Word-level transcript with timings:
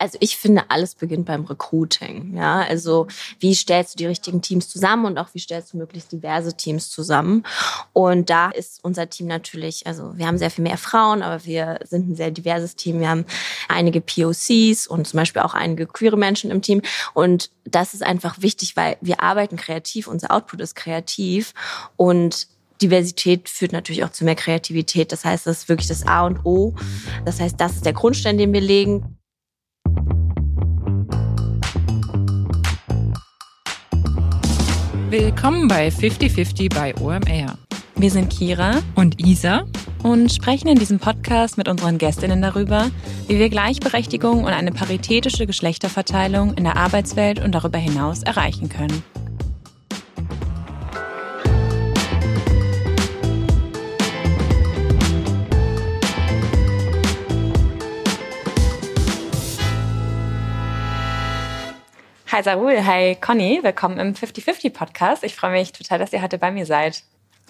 Also 0.00 0.16
ich 0.20 0.38
finde, 0.38 0.64
alles 0.68 0.94
beginnt 0.94 1.26
beim 1.26 1.44
Recruiting. 1.44 2.34
Ja, 2.34 2.60
also 2.62 3.06
wie 3.38 3.54
stellst 3.54 3.94
du 3.94 3.98
die 3.98 4.06
richtigen 4.06 4.40
Teams 4.40 4.68
zusammen 4.70 5.04
und 5.04 5.18
auch 5.18 5.28
wie 5.34 5.38
stellst 5.38 5.74
du 5.74 5.76
möglichst 5.76 6.10
diverse 6.10 6.56
Teams 6.56 6.88
zusammen? 6.88 7.44
Und 7.92 8.30
da 8.30 8.50
ist 8.50 8.82
unser 8.82 9.10
Team 9.10 9.26
natürlich, 9.26 9.86
also 9.86 10.16
wir 10.16 10.26
haben 10.26 10.38
sehr 10.38 10.50
viel 10.50 10.64
mehr 10.64 10.78
Frauen, 10.78 11.20
aber 11.20 11.44
wir 11.44 11.80
sind 11.84 12.08
ein 12.08 12.16
sehr 12.16 12.30
diverses 12.30 12.76
Team. 12.76 13.00
Wir 13.00 13.10
haben 13.10 13.26
einige 13.68 14.00
POCs 14.00 14.86
und 14.86 15.06
zum 15.06 15.18
Beispiel 15.18 15.42
auch 15.42 15.52
einige 15.52 15.86
queere 15.86 16.16
Menschen 16.16 16.50
im 16.50 16.62
Team. 16.62 16.80
Und 17.12 17.50
das 17.64 17.92
ist 17.92 18.02
einfach 18.02 18.40
wichtig, 18.40 18.76
weil 18.76 18.96
wir 19.02 19.22
arbeiten 19.22 19.56
kreativ, 19.56 20.06
unser 20.06 20.30
Output 20.30 20.60
ist 20.60 20.76
kreativ 20.76 21.52
und 21.96 22.48
Diversität 22.80 23.50
führt 23.50 23.72
natürlich 23.72 24.04
auch 24.04 24.12
zu 24.12 24.24
mehr 24.24 24.34
Kreativität. 24.34 25.12
Das 25.12 25.26
heißt, 25.26 25.46
das 25.46 25.58
ist 25.58 25.68
wirklich 25.68 25.88
das 25.88 26.06
A 26.06 26.24
und 26.24 26.46
O. 26.46 26.74
Das 27.26 27.38
heißt, 27.38 27.60
das 27.60 27.74
ist 27.74 27.84
der 27.84 27.92
Grundstein, 27.92 28.38
den 28.38 28.54
wir 28.54 28.62
legen. 28.62 29.19
Willkommen 35.10 35.66
bei 35.66 35.90
5050 35.90 36.68
bei 36.68 36.94
OMR. 37.00 37.58
Wir 37.96 38.10
sind 38.12 38.30
Kira 38.30 38.80
und 38.94 39.20
Isa 39.20 39.64
und 40.04 40.32
sprechen 40.32 40.68
in 40.68 40.78
diesem 40.78 41.00
Podcast 41.00 41.58
mit 41.58 41.66
unseren 41.66 41.98
Gästinnen 41.98 42.40
darüber, 42.40 42.92
wie 43.26 43.40
wir 43.40 43.48
Gleichberechtigung 43.48 44.44
und 44.44 44.52
eine 44.52 44.70
paritätische 44.70 45.48
Geschlechterverteilung 45.48 46.54
in 46.54 46.62
der 46.62 46.76
Arbeitswelt 46.76 47.44
und 47.44 47.56
darüber 47.56 47.78
hinaus 47.78 48.22
erreichen 48.22 48.68
können. 48.68 49.02
Hi 62.32 62.44
Sarul, 62.44 62.84
hi 62.86 63.16
Conny, 63.16 63.58
willkommen 63.60 63.98
im 63.98 64.14
50-50 64.14 64.72
Podcast. 64.72 65.24
Ich 65.24 65.34
freue 65.34 65.50
mich 65.50 65.72
total, 65.72 65.98
dass 65.98 66.12
ihr 66.12 66.22
heute 66.22 66.38
bei 66.38 66.52
mir 66.52 66.64
seid. 66.64 67.02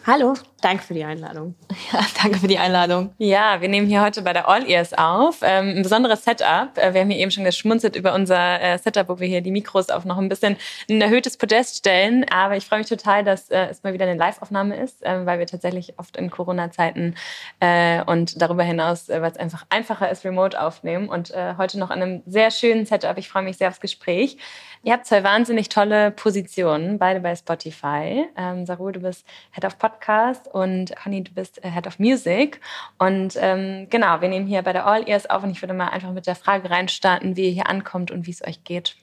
Hallo, 0.06 0.32
danke 0.62 0.82
für 0.82 0.94
die 0.94 1.05
Einladung. 1.05 1.55
Ja, 1.92 2.00
danke 2.22 2.38
für 2.38 2.48
die 2.48 2.58
Einladung. 2.58 3.12
Ja, 3.18 3.60
wir 3.60 3.68
nehmen 3.68 3.86
hier 3.86 4.00
heute 4.00 4.22
bei 4.22 4.32
der 4.32 4.48
All 4.48 4.66
Ears 4.66 4.94
auf. 4.94 5.40
Ähm, 5.42 5.77
ein 5.77 5.82
besonderes 5.82 6.24
Setup. 6.24 6.70
Äh, 6.77 6.94
wir 6.94 7.02
haben 7.02 7.10
hier 7.10 7.20
eben 7.20 7.30
schon 7.30 7.44
geschmunzelt 7.44 7.96
über 7.96 8.14
unser 8.14 8.62
äh, 8.62 8.78
Setup, 8.78 9.10
wo 9.10 9.20
wir 9.20 9.28
hier 9.28 9.42
die 9.42 9.50
Mikros 9.50 9.90
auf 9.90 10.06
noch 10.06 10.16
ein 10.16 10.30
bisschen 10.30 10.56
ein 10.88 11.02
erhöhtes 11.02 11.36
Podest 11.36 11.77
stellen. 11.77 12.24
Aber 12.30 12.56
ich 12.56 12.64
freue 12.64 12.78
mich 12.78 12.88
total, 12.88 13.24
dass 13.24 13.50
äh, 13.50 13.66
es 13.66 13.83
mal 13.83 13.92
wieder 13.92 14.06
eine 14.06 14.18
Live-Aufnahme 14.18 14.77
ist, 14.77 15.05
äh, 15.05 15.27
weil 15.27 15.38
wir 15.38 15.46
tatsächlich 15.46 15.98
oft 15.98 16.16
in 16.16 16.30
Corona-Zeiten 16.30 17.14
äh, 17.60 18.02
und 18.05 18.40
darüber 18.40 18.62
hinaus, 18.62 19.10
äh, 19.10 19.20
weil 19.20 19.30
es 19.30 19.36
einfach 19.36 19.66
einfacher 19.68 20.10
ist, 20.10 20.24
remote 20.24 20.58
aufnehmen. 20.58 21.10
Und 21.10 21.34
heute 21.58 21.78
noch 21.78 21.90
an 21.90 22.00
einem 22.00 22.22
sehr 22.27 22.50
schönen 22.50 22.86
Setup. 22.86 23.18
Ich 23.18 23.28
freue 23.28 23.42
mich 23.42 23.58
sehr 23.58 23.68
aufs 23.68 23.80
Gespräch. 23.80 24.38
Ihr 24.83 24.95
habt 24.95 25.06
zwei 25.06 25.23
wahnsinnig 25.23 25.69
tolle 25.69 26.11
Positionen, 26.11 26.98
beide 26.98 27.20
bei 27.20 27.36
Spotify. 27.36 28.25
Ähm, 28.34 28.64
Saru, 28.64 28.91
du 28.91 29.00
bist 29.00 29.27
Head 29.50 29.67
of 29.67 29.78
Podcast 29.78 30.48
und 30.48 30.97
Conny, 30.97 31.23
du 31.23 31.33
bist 31.33 31.62
äh, 31.62 31.70
Head 31.70 31.86
of 31.86 31.98
Music. 31.98 32.61
Und 32.98 33.34
ähm, 33.39 33.89
genau, 33.91 34.23
wir 34.23 34.28
nehmen 34.31 34.47
hier 34.47 34.62
bei 34.62 34.73
der 34.73 34.86
All 34.86 35.06
Ears 35.06 35.28
auf 35.28 35.42
und 35.42 35.51
ich 35.51 35.61
würde 35.61 35.75
mal 35.75 35.89
einfach 35.89 36.12
mit 36.12 36.27
der 36.27 36.34
Frage 36.34 36.70
reinstarten, 36.70 37.36
wie 37.36 37.48
ihr 37.48 37.53
hier 37.53 37.69
ankommt 37.69 38.11
und 38.11 38.27
wie 38.27 38.31
es 38.31 38.42
euch 38.42 38.64
geht. 38.64 38.97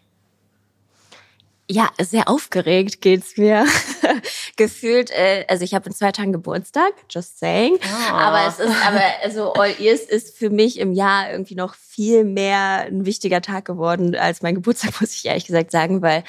Ja, 1.70 1.90
sehr 2.00 2.28
aufgeregt 2.28 3.02
geht's 3.02 3.38
mir. 3.38 3.66
Gefühlt, 4.58 5.12
äh, 5.12 5.46
also 5.48 5.64
ich 5.64 5.74
habe 5.74 5.88
in 5.88 5.96
zwei 5.96 6.12
Tagen 6.12 6.34
Geburtstag, 6.34 6.94
just 7.10 7.40
saying. 7.40 7.78
Oh. 7.82 8.14
Aber 8.14 8.48
es 8.48 8.60
ist, 8.60 8.76
aber 8.86 9.02
also 9.24 9.54
All 9.54 9.80
Ears 9.80 10.02
ist 10.02 10.38
für 10.38 10.50
mich 10.50 10.80
im 10.80 10.94
Jahr 10.94 11.32
irgendwie 11.32 11.56
noch 11.56 11.76
viel 11.76 12.24
mehr 12.24 12.86
ein 12.88 13.06
wichtiger 13.06 13.42
Tag 13.42 13.66
geworden 13.66 14.16
als 14.16 14.42
mein 14.42 14.56
Geburtstag, 14.56 14.92
muss 15.02 15.14
ich 15.14 15.26
ehrlich 15.26 15.46
gesagt 15.46 15.72
sagen, 15.72 16.02
weil 16.02 16.24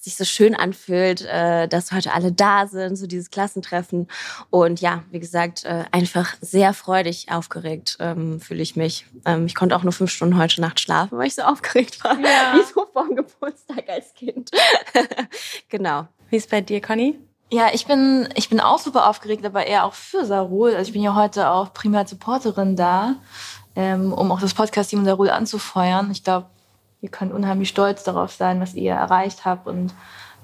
sich 0.00 0.16
so 0.16 0.24
schön 0.24 0.54
anfühlt, 0.54 1.22
äh, 1.22 1.68
dass 1.68 1.92
heute 1.92 2.12
alle 2.12 2.32
da 2.32 2.66
sind, 2.66 2.96
so 2.96 3.06
dieses 3.06 3.30
Klassentreffen. 3.30 4.08
Und 4.50 4.80
ja, 4.80 5.04
wie 5.10 5.20
gesagt, 5.20 5.64
äh, 5.64 5.84
einfach 5.90 6.36
sehr 6.40 6.72
freudig 6.72 7.26
aufgeregt 7.30 7.96
ähm, 8.00 8.40
fühle 8.40 8.62
ich 8.62 8.76
mich. 8.76 9.06
Ähm, 9.24 9.46
ich 9.46 9.54
konnte 9.54 9.76
auch 9.76 9.82
nur 9.82 9.92
fünf 9.92 10.10
Stunden 10.10 10.38
heute 10.38 10.60
Nacht 10.60 10.80
schlafen, 10.80 11.18
weil 11.18 11.26
ich 11.26 11.34
so 11.34 11.42
aufgeregt 11.44 12.02
war. 12.02 12.18
Ja. 12.18 12.54
Wie 12.54 12.62
so 12.62 12.86
vor 12.92 13.06
dem 13.06 13.16
Geburtstag 13.16 13.88
als 13.88 14.14
Kind. 14.14 14.50
genau. 15.68 16.08
Wie 16.30 16.36
ist 16.36 16.50
bei 16.50 16.60
dir, 16.60 16.80
Conny? 16.80 17.18
Ja, 17.50 17.68
ich 17.72 17.86
bin, 17.86 18.28
ich 18.34 18.50
bin 18.50 18.60
auch 18.60 18.78
super 18.78 19.08
aufgeregt, 19.08 19.44
aber 19.46 19.66
eher 19.66 19.84
auch 19.84 19.94
für 19.94 20.26
Sarul. 20.26 20.74
Also 20.74 20.88
ich 20.88 20.92
bin 20.92 21.02
ja 21.02 21.14
heute 21.14 21.50
auch 21.50 21.72
primär 21.72 22.06
Supporterin 22.06 22.76
da, 22.76 23.14
ähm, 23.74 24.12
um 24.12 24.30
auch 24.30 24.40
das 24.40 24.52
Podcast-Team 24.52 25.04
Sarul 25.04 25.30
anzufeuern. 25.30 26.10
Ich 26.10 26.24
glaube, 26.24 26.46
ihr 27.00 27.08
könnt 27.08 27.32
unheimlich 27.32 27.70
stolz 27.70 28.04
darauf 28.04 28.32
sein, 28.32 28.60
was 28.60 28.74
ihr 28.74 28.92
erreicht 28.92 29.46
habt. 29.46 29.66
Und 29.66 29.94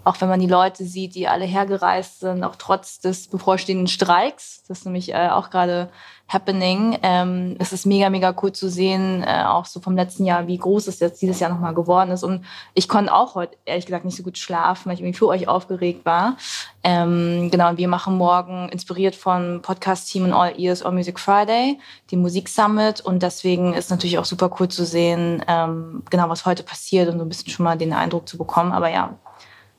auch 0.04 0.20
wenn 0.20 0.28
man 0.28 0.41
die 0.41 0.47
Leute 0.47 0.84
sieht, 0.84 1.15
die 1.15 1.28
alle 1.28 1.44
hergereist 1.44 2.20
sind, 2.20 2.44
auch 2.44 2.56
trotz 2.56 3.00
des 3.00 3.28
bevorstehenden 3.28 3.87
Streiks, 3.87 4.62
das 4.69 4.78
ist 4.78 4.84
nämlich 4.84 5.12
äh, 5.12 5.28
auch 5.31 5.50
gerade 5.50 5.91
happening, 6.26 6.98
ähm, 7.03 7.56
es 7.59 7.72
ist 7.72 7.84
mega, 7.84 8.09
mega 8.09 8.34
cool 8.43 8.53
zu 8.53 8.70
sehen, 8.70 9.22
äh, 9.22 9.44
auch 9.47 9.66
so 9.66 9.81
vom 9.81 9.94
letzten 9.94 10.25
Jahr, 10.25 10.47
wie 10.47 10.56
groß 10.56 10.87
es 10.87 11.00
jetzt 11.00 11.20
dieses 11.20 11.38
Jahr 11.38 11.50
nochmal 11.50 11.75
geworden 11.75 12.10
ist. 12.10 12.22
Und 12.22 12.44
ich 12.72 12.88
konnte 12.88 13.14
auch 13.14 13.34
heute, 13.34 13.56
ehrlich 13.66 13.84
gesagt, 13.87 14.04
nicht 14.04 14.16
so 14.16 14.22
gut 14.22 14.38
schlafen, 14.38 14.87
weil 14.87 14.94
ich 14.94 15.00
irgendwie 15.00 15.19
für 15.19 15.28
euch 15.28 15.48
aufgeregt 15.48 16.06
war. 16.06 16.37
Ähm, 16.82 17.50
genau, 17.50 17.70
und 17.70 17.78
wir 17.78 17.88
machen 17.88 18.16
morgen, 18.16 18.69
inspiriert 18.70 19.14
von 19.14 19.60
Podcast-Team 19.60 20.25
und 20.25 20.32
All 20.32 20.59
Ears 20.59 20.82
All 20.82 20.93
Music 20.93 21.20
Friday, 21.20 21.78
die 22.10 22.16
Musik 22.16 22.48
Summit. 22.48 23.03
Und 23.03 23.22
deswegen 23.22 23.75
ist 23.75 23.91
natürlich 23.91 24.19
auch 24.19 24.25
super 24.25 24.50
cool 24.59 24.69
zu 24.69 24.87
sehen, 24.87 25.44
ähm, 25.47 26.03
genau, 26.10 26.28
was 26.31 26.47
heute 26.47 26.62
passiert 26.62 27.09
und 27.10 27.19
so 27.19 27.25
ein 27.25 27.28
bisschen 27.28 27.50
schon 27.50 27.64
mal 27.64 27.76
den 27.76 27.93
Eindruck 27.93 28.28
zu 28.28 28.38
bekommen. 28.38 28.72
Aber 28.72 28.88
ja, 28.88 29.19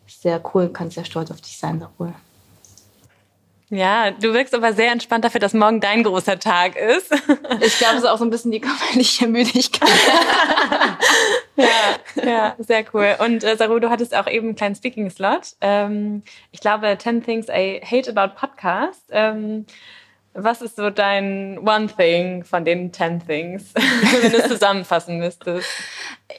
sehr 0.08 0.42
cool, 0.54 0.70
kann 0.70 0.92
sehr 0.92 1.06
stolz 1.06 1.32
auf 1.32 1.42
dich 1.42 1.58
sein, 1.58 1.80
Sarul. 1.80 2.14
Ja, 3.70 4.12
du 4.12 4.34
wirkst 4.34 4.54
aber 4.54 4.74
sehr 4.74 4.92
entspannt 4.92 5.26
dafür, 5.26 5.40
dass 5.40 5.54
morgen 5.54 5.80
dein 5.82 6.04
großer 6.04 6.38
Tag 6.38 6.76
ist. 6.76 7.12
Ich 7.62 7.80
glaube, 7.80 7.96
es 7.96 8.04
ist 8.04 8.06
auch 8.06 8.20
so 8.20 8.24
ein 8.24 8.30
bisschen 8.30 8.52
die 8.52 8.62
körperliche 8.62 9.28
Müdigkeit. 9.28 9.90
ja, 11.56 12.24
ja, 12.24 12.56
sehr 12.60 12.86
cool. 12.94 13.16
Und 13.20 13.44
äh, 13.44 13.58
Saru, 13.58 13.80
du 13.80 13.90
hattest 13.90 14.16
auch 14.16 14.28
eben 14.28 14.50
einen 14.50 14.56
kleinen 14.56 14.76
Speaking-Slot. 14.76 15.56
Ähm, 15.62 16.22
ich 16.52 16.60
glaube, 16.60 16.96
10 16.96 17.24
Things 17.24 17.48
I 17.50 17.82
Hate 17.84 18.16
About 18.16 18.36
Podcast. 18.36 19.04
Ähm, 19.10 19.66
was 20.36 20.62
ist 20.62 20.76
so 20.76 20.90
dein 20.90 21.58
One 21.60 21.88
Thing 21.88 22.44
von 22.44 22.66
den 22.66 22.92
10 22.92 23.26
Things, 23.26 23.64
wenn 24.22 24.32
du 24.32 24.38
es 24.38 24.50
zusammenfassen 24.50 25.18
müsstest? 25.18 25.66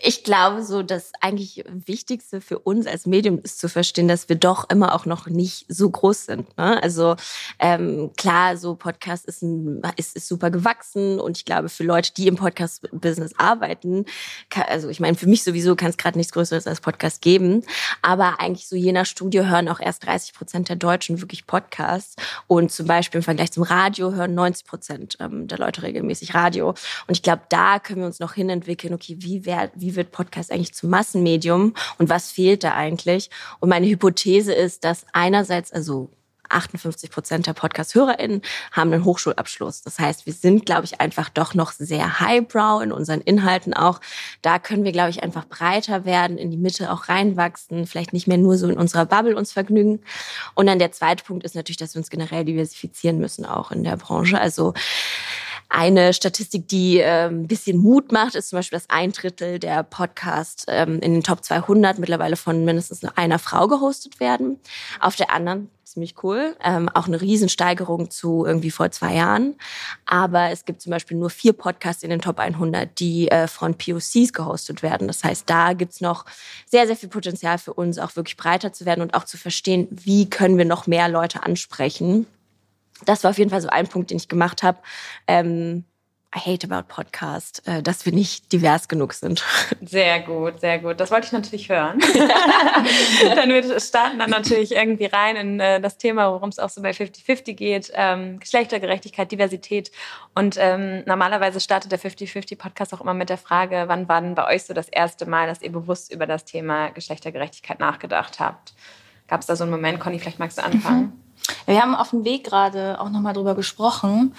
Ich 0.03 0.23
glaube, 0.23 0.63
so 0.63 0.83
das 0.83 1.13
eigentlich 1.21 1.65
Wichtigste 1.67 2.43
für 2.43 2.59
uns 2.59 2.87
als 2.87 3.07
Medium 3.07 3.39
ist 3.39 3.59
zu 3.59 3.69
verstehen, 3.69 4.07
dass 4.07 4.29
wir 4.29 4.37
doch 4.37 4.69
immer 4.69 4.95
auch 4.95 5.07
noch 5.07 5.29
nicht 5.29 5.65
so 5.69 5.89
groß 5.89 6.27
sind. 6.27 6.59
Ne? 6.59 6.83
Also 6.83 7.17
ähm, 7.59 8.11
klar, 8.19 8.59
so 8.59 8.75
Podcast 8.75 9.25
ist, 9.25 9.43
ein, 9.43 9.81
ist, 9.97 10.15
ist 10.15 10.29
super 10.29 10.51
gewachsen 10.51 11.19
und 11.19 11.39
ich 11.39 11.47
glaube, 11.47 11.71
für 11.71 11.85
Leute, 11.85 12.13
die 12.13 12.27
im 12.27 12.37
Podcast-Business 12.37 13.33
arbeiten, 13.39 14.05
kann, 14.51 14.65
also 14.69 14.91
ich 14.91 15.01
meine, 15.01 15.17
für 15.17 15.27
mich 15.27 15.43
sowieso 15.43 15.75
kann 15.75 15.89
es 15.89 15.97
gerade 15.97 16.19
nichts 16.19 16.33
Größeres 16.33 16.67
als 16.67 16.83
Podcast 16.83 17.23
geben, 17.23 17.65
aber 18.03 18.41
eigentlich 18.41 18.69
so 18.69 18.77
je 18.77 18.93
nach 18.93 19.07
Studio 19.07 19.47
hören 19.47 19.69
auch 19.69 19.81
erst 19.81 20.05
30 20.05 20.35
Prozent 20.35 20.69
der 20.69 20.77
Deutschen 20.77 21.23
wirklich 21.23 21.47
Podcasts 21.47 22.17
und 22.47 22.71
zum 22.71 22.87
Beispiel 22.87 23.21
im 23.21 23.25
Vergleich 23.25 23.53
zum 23.53 23.63
Radio 23.63 23.86
Radio 23.87 24.13
hören 24.15 24.35
90 24.35 24.67
Prozent 24.67 25.17
ähm, 25.21 25.47
der 25.47 25.59
Leute 25.59 25.83
regelmäßig 25.83 26.35
Radio. 26.35 26.71
Und 26.71 26.77
ich 27.17 27.23
glaube, 27.23 27.43
da 27.49 27.79
können 27.79 28.01
wir 28.01 28.07
uns 28.07 28.19
noch 28.19 28.33
hinentwickeln, 28.35 28.93
okay, 28.93 29.17
wie, 29.21 29.47
wär, 29.47 29.71
wie 29.77 29.95
wird 29.95 30.11
Podcast 30.11 30.51
eigentlich 30.51 30.75
zum 30.75 30.91
Massenmedium 30.91 31.73
und 31.99 32.09
was 32.09 32.33
fehlt 32.33 32.65
da 32.65 32.75
eigentlich? 32.75 33.31
Und 33.61 33.69
meine 33.69 33.87
Hypothese 33.87 34.53
ist, 34.53 34.83
dass 34.83 35.07
einerseits, 35.13 35.73
also 35.73 36.11
58 36.49 37.11
Prozent 37.11 37.47
der 37.47 37.53
Podcast-HörerInnen 37.53 38.43
haben 38.73 38.93
einen 38.93 39.05
Hochschulabschluss. 39.05 39.83
Das 39.83 39.99
heißt, 39.99 40.27
wir 40.27 40.33
sind, 40.33 40.67
glaube 40.67 40.85
ich, 40.85 41.01
einfach 41.01 41.29
doch 41.29 41.55
noch 41.55 41.73
sehr 41.73 42.21
highbrow 42.21 42.83
in 42.83 42.93
unseren 42.93 43.21
Inhalten 43.21 43.75
auch. 43.75 44.01
Da 44.43 44.59
können 44.59 44.85
wir, 44.85 44.93
glaube 44.93 45.11
ich, 45.11 45.23
einfach 45.23 45.47
breiter 45.47 46.05
werden, 46.05 46.39
in 46.39 46.51
die 46.51 46.57
Mitte 46.57 46.91
auch 46.93 47.09
reinwachsen, 47.09 47.87
vielleicht 47.87 48.13
nicht 48.13 48.27
mehr 48.27 48.39
nur 48.39 48.57
so 48.57 48.69
in 48.69 48.77
unserer 48.77 49.07
Bubble 49.07 49.37
uns 49.37 49.53
vergnügen. 49.53 50.01
Und 50.55 50.67
dann 50.67 50.79
der 50.79 50.93
zweite 50.93 51.25
Punkt 51.25 51.45
ist 51.45 51.55
natürlich, 51.55 51.79
dass 51.79 51.95
wir 51.95 52.01
uns 52.01 52.11
generell 52.11 52.45
diversifizieren 52.45 53.19
müssen, 53.19 53.45
auch 53.45 53.71
in 53.71 53.85
der 53.85 53.97
Branche. 53.97 54.41
Also 54.41 54.75
eine 55.69 56.13
Statistik, 56.13 56.69
die 56.69 56.99
äh, 56.99 57.29
ein 57.29 57.47
bisschen 57.47 57.79
Mut 57.79 58.13
macht, 58.13 58.35
ist 58.35 58.51
zum 58.51 58.59
Beispiel, 58.59 58.79
dass 58.79 58.89
ein 58.89 59.13
Drittel 59.13 59.59
der 59.59 59.83
Podcasts 59.83 60.65
ähm, 60.69 61.01
in 61.01 61.15
den 61.15 61.23
Top 61.23 61.45
200 61.45 61.99
mittlerweile 61.99 62.37
von 62.37 62.65
mindestens 62.65 63.05
einer 63.17 63.39
Frau 63.39 63.67
gehostet 63.67 64.21
werden. 64.21 64.61
Auf 65.01 65.17
der 65.17 65.33
anderen 65.33 65.71
ziemlich 65.97 66.23
cool. 66.23 66.55
Ähm, 66.63 66.91
auch 66.91 67.07
eine 67.07 67.23
Riesensteigerung 67.23 68.11
zu 68.11 68.45
irgendwie 68.45 68.71
vor 68.71 68.91
zwei 68.91 69.15
Jahren. 69.15 69.55
Aber 70.05 70.51
es 70.51 70.67
gibt 70.67 70.83
zum 70.83 70.91
Beispiel 70.91 71.17
nur 71.17 71.31
vier 71.31 71.55
Podcasts 71.55 72.03
in 72.03 72.11
den 72.11 72.21
Top 72.21 72.39
100, 72.39 73.01
die 73.01 73.31
äh, 73.31 73.49
von 73.49 73.79
POCs 73.79 74.35
gehostet 74.35 74.83
werden. 74.83 75.07
Das 75.07 75.25
heißt, 75.25 75.49
da 75.49 75.73
gibt's 75.73 76.03
noch 76.03 76.27
sehr, 76.67 76.87
sehr 76.87 76.97
viel 76.97 77.09
Potenzial 77.09 77.57
für 77.57 77.73
uns, 77.73 77.99
auch 77.99 78.15
wirklich 78.15 78.37
breiter 78.37 78.75
zu 78.75 78.85
werden 78.85 79.01
und 79.01 79.15
auch 79.15 79.25
zu 79.25 79.39
verstehen, 79.39 79.89
wie 79.91 80.29
können 80.29 80.59
wir 80.59 80.67
noch 80.67 80.87
mehr 80.87 81.09
Leute 81.09 81.43
ansprechen. 81.43 82.27
Das 83.07 83.25
war 83.25 83.31
auf 83.31 83.39
jeden 83.39 83.51
Fall 83.51 83.63
so 83.63 83.69
ein 83.69 83.89
Punkt, 83.89 84.11
den 84.11 84.19
ich 84.19 84.29
gemacht 84.29 84.63
habe. 84.63 84.79
Ähm, 85.27 85.85
I 86.37 86.39
hate 86.39 86.71
about 86.71 86.89
Podcast, 86.89 87.67
äh, 87.67 87.83
dass 87.83 88.05
wir 88.05 88.13
nicht 88.13 88.53
divers 88.53 88.89
genug 88.89 89.15
sind. 89.15 89.43
Sehr 89.81 90.21
gut, 90.21 90.61
sehr 90.61 90.79
gut. 90.79 91.01
Das 91.01 91.11
wollte 91.11 91.27
ich 91.27 91.33
natürlich 91.33 91.71
hören. 91.71 91.99
dann 93.35 93.49
wir 93.49 93.81
starten 93.81 94.19
dann 94.19 94.29
natürlich 94.29 94.73
irgendwie 94.73 95.07
rein 95.07 95.37
in 95.37 95.61
äh, 95.61 95.81
das 95.81 95.97
Thema, 95.97 96.31
worum 96.31 96.51
es 96.51 96.59
auch 96.59 96.69
so 96.69 96.83
bei 96.83 96.91
50-50 96.91 97.55
geht. 97.55 97.91
Ähm, 97.95 98.39
Geschlechtergerechtigkeit, 98.39 99.33
Diversität. 99.33 99.91
Und 100.35 100.57
ähm, 100.59 101.05
normalerweise 101.07 101.59
startet 101.59 101.91
der 101.91 102.01
50-50 102.01 102.59
Podcast 102.59 102.93
auch 102.93 103.01
immer 103.01 103.15
mit 103.15 103.31
der 103.31 103.39
Frage, 103.39 103.85
wann 103.87 104.07
war 104.07 104.21
denn 104.21 104.35
bei 104.35 104.47
euch 104.47 104.65
so 104.65 104.75
das 104.75 104.89
erste 104.89 105.25
Mal, 105.25 105.47
dass 105.47 105.63
ihr 105.63 105.73
bewusst 105.73 106.13
über 106.13 106.27
das 106.27 106.45
Thema 106.45 106.91
Geschlechtergerechtigkeit 106.91 107.81
nachgedacht 107.81 108.41
habt? 108.41 108.75
Gab 109.29 109.41
es 109.41 109.47
da 109.47 109.57
so 109.57 109.65
einen 109.65 109.73
Moment, 109.73 110.01
Conny, 110.01 110.19
vielleicht 110.19 110.39
magst 110.39 110.59
du 110.59 110.65
anfangen? 110.65 111.03
Mhm. 111.03 111.27
Wir 111.67 111.83
haben 111.83 111.95
auf 111.95 112.11
dem 112.11 112.25
Weg 112.25 112.45
gerade 112.45 113.01
auch 113.01 113.11
nochmal 113.11 113.33
drüber 113.33 113.55
gesprochen 113.55 114.35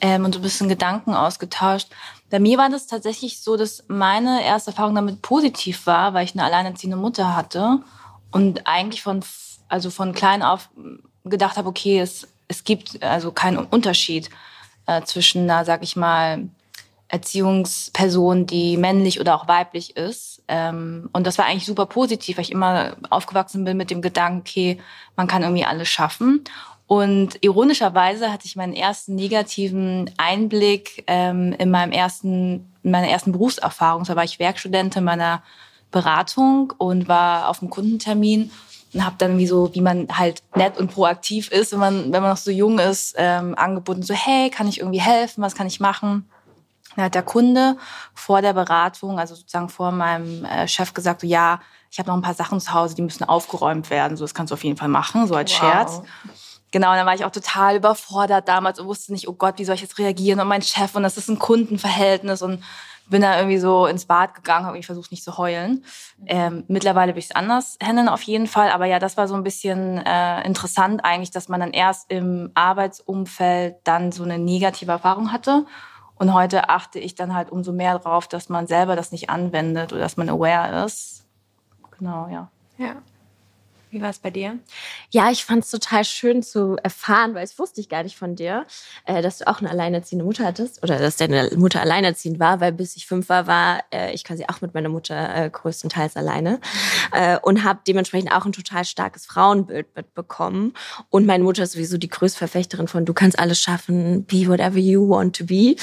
ähm, 0.00 0.24
und 0.24 0.34
so 0.34 0.40
ein 0.40 0.42
bisschen 0.42 0.68
Gedanken 0.68 1.14
ausgetauscht. 1.14 1.88
Bei 2.30 2.38
mir 2.38 2.58
war 2.58 2.70
das 2.70 2.86
tatsächlich 2.86 3.40
so, 3.40 3.56
dass 3.56 3.84
meine 3.88 4.44
erste 4.44 4.70
Erfahrung 4.70 4.94
damit 4.94 5.22
positiv 5.22 5.86
war, 5.86 6.14
weil 6.14 6.24
ich 6.24 6.34
eine 6.34 6.44
alleinerziehende 6.44 6.96
Mutter 6.96 7.36
hatte 7.36 7.80
und 8.30 8.66
eigentlich 8.66 9.02
von, 9.02 9.22
also 9.68 9.90
von 9.90 10.12
klein 10.12 10.42
auf 10.42 10.68
gedacht 11.24 11.56
habe, 11.56 11.68
okay, 11.68 12.00
es, 12.00 12.26
es 12.48 12.64
gibt 12.64 13.02
also 13.02 13.30
keinen 13.30 13.58
Unterschied 13.58 14.30
äh, 14.86 15.02
zwischen 15.02 15.42
einer, 15.42 15.64
sag 15.64 15.82
ich 15.82 15.96
mal, 15.96 16.48
Erziehungsperson, 17.10 18.46
die 18.46 18.76
männlich 18.76 19.20
oder 19.20 19.34
auch 19.34 19.48
weiblich 19.48 19.96
ist. 19.96 20.42
Ähm, 20.46 21.10
und 21.12 21.26
das 21.26 21.38
war 21.38 21.46
eigentlich 21.46 21.66
super 21.66 21.86
positiv, 21.86 22.36
weil 22.36 22.44
ich 22.44 22.52
immer 22.52 22.96
aufgewachsen 23.10 23.64
bin 23.64 23.76
mit 23.76 23.90
dem 23.90 24.00
Gedanken, 24.00 24.40
okay, 24.40 24.78
man 25.16 25.26
kann 25.26 25.42
irgendwie 25.42 25.64
alles 25.64 25.88
schaffen. 25.88 26.44
Und 26.86 27.38
ironischerweise 27.40 28.32
hatte 28.32 28.46
ich 28.46 28.56
meinen 28.56 28.74
ersten 28.74 29.14
negativen 29.14 30.10
Einblick 30.16 31.04
ähm, 31.06 31.52
in 31.58 31.70
meinem 31.70 31.92
ersten, 31.92 32.72
in 32.82 32.90
meiner 32.90 33.08
ersten 33.08 33.32
Berufserfahrung. 33.32 34.04
Da 34.04 34.16
war 34.16 34.24
ich 34.24 34.38
Werkstudentin 34.38 35.04
meiner 35.04 35.42
Beratung 35.90 36.72
und 36.78 37.08
war 37.08 37.48
auf 37.48 37.60
einem 37.60 37.70
Kundentermin 37.70 38.50
und 38.92 39.04
habe 39.04 39.16
dann 39.18 39.38
wie 39.38 39.46
so, 39.46 39.74
wie 39.74 39.80
man 39.80 40.08
halt 40.16 40.42
nett 40.54 40.78
und 40.78 40.92
proaktiv 40.92 41.50
ist, 41.50 41.72
wenn 41.72 41.78
man 41.78 42.12
wenn 42.12 42.22
man 42.22 42.30
noch 42.30 42.36
so 42.36 42.50
jung 42.50 42.78
ist, 42.78 43.14
ähm, 43.18 43.54
angeboten 43.56 44.02
so, 44.02 44.14
hey, 44.14 44.50
kann 44.50 44.68
ich 44.68 44.80
irgendwie 44.80 45.00
helfen? 45.00 45.42
Was 45.42 45.54
kann 45.54 45.66
ich 45.66 45.80
machen? 45.80 46.28
Dann 46.96 47.04
hat 47.06 47.14
der 47.14 47.22
Kunde 47.22 47.76
vor 48.14 48.42
der 48.42 48.52
Beratung, 48.52 49.18
also 49.18 49.34
sozusagen 49.34 49.68
vor 49.68 49.92
meinem 49.92 50.44
äh, 50.44 50.66
Chef 50.66 50.92
gesagt, 50.92 51.20
so, 51.20 51.26
ja, 51.26 51.60
ich 51.90 51.98
habe 51.98 52.08
noch 52.08 52.16
ein 52.16 52.22
paar 52.22 52.34
Sachen 52.34 52.60
zu 52.60 52.72
Hause, 52.72 52.94
die 52.94 53.02
müssen 53.02 53.24
aufgeräumt 53.24 53.90
werden. 53.90 54.16
So, 54.16 54.24
das 54.24 54.34
kannst 54.34 54.50
du 54.50 54.54
auf 54.54 54.64
jeden 54.64 54.76
Fall 54.76 54.88
machen, 54.88 55.26
so 55.26 55.34
als 55.34 55.52
wow. 55.52 55.58
Scherz. 55.58 56.02
Genau, 56.72 56.90
und 56.90 56.96
dann 56.96 57.06
war 57.06 57.14
ich 57.14 57.24
auch 57.24 57.32
total 57.32 57.76
überfordert 57.76 58.48
damals 58.48 58.78
und 58.78 58.86
wusste 58.86 59.12
nicht, 59.12 59.26
oh 59.26 59.32
Gott, 59.32 59.58
wie 59.58 59.64
soll 59.64 59.74
ich 59.74 59.80
jetzt 59.80 59.98
reagieren? 59.98 60.38
Und 60.38 60.46
mein 60.46 60.62
Chef 60.62 60.94
und 60.94 61.02
das 61.02 61.16
ist 61.16 61.28
ein 61.28 61.38
Kundenverhältnis 61.38 62.42
und 62.42 62.62
bin 63.08 63.22
da 63.22 63.36
irgendwie 63.36 63.58
so 63.58 63.86
ins 63.86 64.06
Bad 64.06 64.34
gegangen, 64.34 64.66
habe 64.66 64.78
ich 64.78 64.86
versucht 64.86 65.10
nicht 65.10 65.24
zu 65.24 65.36
heulen. 65.36 65.84
Ähm, 66.26 66.62
mittlerweile 66.68 67.12
will 67.14 67.18
ich 67.18 67.30
es 67.30 67.34
anders 67.34 67.76
handeln 67.82 68.08
auf 68.08 68.22
jeden 68.22 68.46
Fall, 68.46 68.70
aber 68.70 68.86
ja, 68.86 69.00
das 69.00 69.16
war 69.16 69.26
so 69.26 69.34
ein 69.34 69.42
bisschen 69.42 69.98
äh, 69.98 70.46
interessant 70.46 71.04
eigentlich, 71.04 71.32
dass 71.32 71.48
man 71.48 71.58
dann 71.58 71.72
erst 71.72 72.08
im 72.08 72.52
Arbeitsumfeld 72.54 73.78
dann 73.82 74.12
so 74.12 74.22
eine 74.22 74.38
negative 74.38 74.92
Erfahrung 74.92 75.32
hatte 75.32 75.66
und 76.20 76.34
heute 76.34 76.68
achte 76.68 76.98
ich 76.98 77.14
dann 77.14 77.34
halt 77.34 77.50
umso 77.50 77.72
mehr 77.72 77.98
darauf, 77.98 78.28
dass 78.28 78.50
man 78.50 78.66
selber 78.66 78.94
das 78.94 79.10
nicht 79.10 79.30
anwendet 79.30 79.94
oder 79.94 80.02
dass 80.02 80.18
man 80.18 80.28
aware 80.28 80.84
ist. 80.84 81.24
Genau, 81.98 82.28
ja. 82.28 82.50
Ja. 82.76 82.96
Wie 83.90 84.00
war 84.00 84.10
es 84.10 84.20
bei 84.20 84.30
dir? 84.30 84.58
Ja, 85.10 85.32
ich 85.32 85.44
fand 85.44 85.64
es 85.64 85.70
total 85.70 86.04
schön 86.04 86.44
zu 86.44 86.76
erfahren, 86.80 87.34
weil 87.34 87.42
es 87.42 87.58
wusste 87.58 87.80
ich 87.80 87.88
gar 87.88 88.04
nicht 88.04 88.16
von 88.16 88.36
dir, 88.36 88.64
äh, 89.04 89.20
dass 89.20 89.38
du 89.38 89.48
auch 89.48 89.58
eine 89.58 89.68
alleinerziehende 89.68 90.24
Mutter 90.24 90.44
hattest 90.44 90.80
oder 90.84 90.98
dass 90.98 91.16
deine 91.16 91.50
Mutter 91.56 91.80
alleinerziehend 91.80 92.38
war, 92.38 92.60
weil 92.60 92.70
bis 92.70 92.94
ich 92.94 93.08
fünf 93.08 93.28
war, 93.28 93.48
war 93.48 93.82
äh, 93.92 94.14
ich 94.14 94.22
quasi 94.22 94.44
auch 94.46 94.60
mit 94.60 94.74
meiner 94.74 94.90
Mutter 94.90 95.34
äh, 95.34 95.50
größtenteils 95.50 96.16
alleine 96.16 96.60
und 97.42 97.64
habe 97.64 97.80
dementsprechend 97.86 98.32
auch 98.32 98.46
ein 98.46 98.52
total 98.52 98.84
starkes 98.84 99.26
Frauenbild 99.26 99.88
mitbekommen. 99.96 100.74
Und 101.08 101.26
meine 101.26 101.42
Mutter 101.42 101.64
ist 101.64 101.72
sowieso 101.72 101.98
die 101.98 102.08
größte 102.08 102.38
Verfechterin 102.38 102.86
von 102.86 103.04
du 103.04 103.12
kannst 103.12 103.38
alles 103.38 103.60
schaffen, 103.60 104.24
be 104.24 104.46
whatever 104.46 104.78
you 104.78 105.08
want 105.08 105.36
to 105.36 105.44
be. 105.44 105.74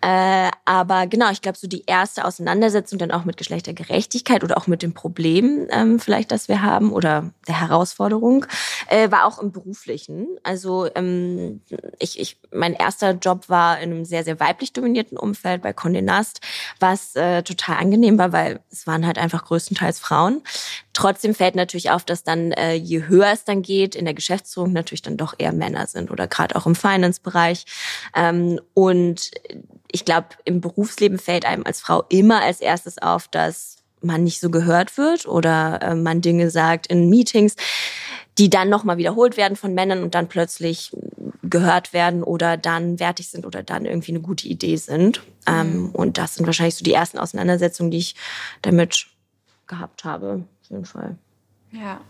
Aber 0.00 1.06
genau, 1.06 1.30
ich 1.30 1.40
glaube, 1.40 1.56
so 1.56 1.68
die 1.68 1.84
erste 1.86 2.24
Auseinandersetzung 2.24 2.98
dann 2.98 3.12
auch 3.12 3.24
mit 3.24 3.36
Geschlechtergerechtigkeit 3.36 4.42
oder 4.42 4.56
auch 4.56 4.66
mit 4.66 4.82
dem 4.82 4.92
Problem 4.92 5.68
ähm, 5.70 6.00
vielleicht, 6.00 6.32
das 6.32 6.48
wir 6.48 6.62
haben 6.62 6.92
oder 6.92 7.30
der 7.52 7.60
Herausforderung, 7.60 8.46
äh, 8.88 9.10
war 9.10 9.26
auch 9.26 9.38
im 9.38 9.52
beruflichen. 9.52 10.26
Also 10.42 10.88
ähm, 10.94 11.60
ich, 11.98 12.18
ich, 12.18 12.38
mein 12.50 12.72
erster 12.72 13.12
Job 13.12 13.48
war 13.48 13.78
in 13.78 13.90
einem 13.90 14.04
sehr, 14.04 14.24
sehr 14.24 14.40
weiblich 14.40 14.72
dominierten 14.72 15.18
Umfeld 15.18 15.60
bei 15.60 15.70
Condé 15.70 16.00
Nast, 16.00 16.40
was 16.80 17.14
äh, 17.14 17.42
total 17.42 17.76
angenehm 17.76 18.16
war, 18.16 18.32
weil 18.32 18.60
es 18.70 18.86
waren 18.86 19.06
halt 19.06 19.18
einfach 19.18 19.44
größtenteils 19.44 19.98
Frauen. 19.98 20.42
Trotzdem 20.94 21.34
fällt 21.34 21.54
natürlich 21.54 21.90
auf, 21.90 22.04
dass 22.04 22.24
dann, 22.24 22.52
äh, 22.52 22.74
je 22.74 23.06
höher 23.06 23.32
es 23.32 23.44
dann 23.44 23.60
geht, 23.62 23.94
in 23.94 24.06
der 24.06 24.14
Geschäftsführung 24.14 24.72
natürlich 24.72 25.02
dann 25.02 25.18
doch 25.18 25.34
eher 25.36 25.52
Männer 25.52 25.86
sind 25.86 26.10
oder 26.10 26.26
gerade 26.26 26.56
auch 26.56 26.66
im 26.66 26.74
Finance-Bereich. 26.74 27.66
Ähm, 28.16 28.60
und 28.72 29.30
ich 29.90 30.06
glaube, 30.06 30.28
im 30.44 30.62
Berufsleben 30.62 31.18
fällt 31.18 31.44
einem 31.44 31.64
als 31.66 31.80
Frau 31.80 32.04
immer 32.08 32.40
als 32.40 32.60
erstes 32.60 32.96
auf, 32.98 33.28
dass 33.28 33.81
man 34.04 34.24
nicht 34.24 34.40
so 34.40 34.50
gehört 34.50 34.96
wird 34.98 35.26
oder 35.26 35.80
äh, 35.82 35.94
man 35.94 36.20
Dinge 36.20 36.50
sagt 36.50 36.86
in 36.86 37.08
Meetings, 37.08 37.56
die 38.38 38.48
dann 38.48 38.68
nochmal 38.68 38.96
wiederholt 38.96 39.36
werden 39.36 39.56
von 39.56 39.74
Männern 39.74 40.02
und 40.02 40.14
dann 40.14 40.28
plötzlich 40.28 40.92
gehört 41.42 41.92
werden 41.92 42.22
oder 42.22 42.56
dann 42.56 42.98
wertig 42.98 43.28
sind 43.28 43.44
oder 43.44 43.62
dann 43.62 43.84
irgendwie 43.84 44.12
eine 44.12 44.20
gute 44.20 44.48
Idee 44.48 44.76
sind. 44.76 45.22
Ähm, 45.46 45.74
mhm. 45.74 45.90
Und 45.90 46.18
das 46.18 46.36
sind 46.36 46.46
wahrscheinlich 46.46 46.76
so 46.76 46.84
die 46.84 46.94
ersten 46.94 47.18
Auseinandersetzungen, 47.18 47.90
die 47.90 47.98
ich 47.98 48.14
damit 48.62 49.06
gehabt 49.66 50.04
habe, 50.04 50.44
auf 50.62 50.70
jeden 50.70 50.86
Fall. 50.86 51.16
Ja. 51.70 52.00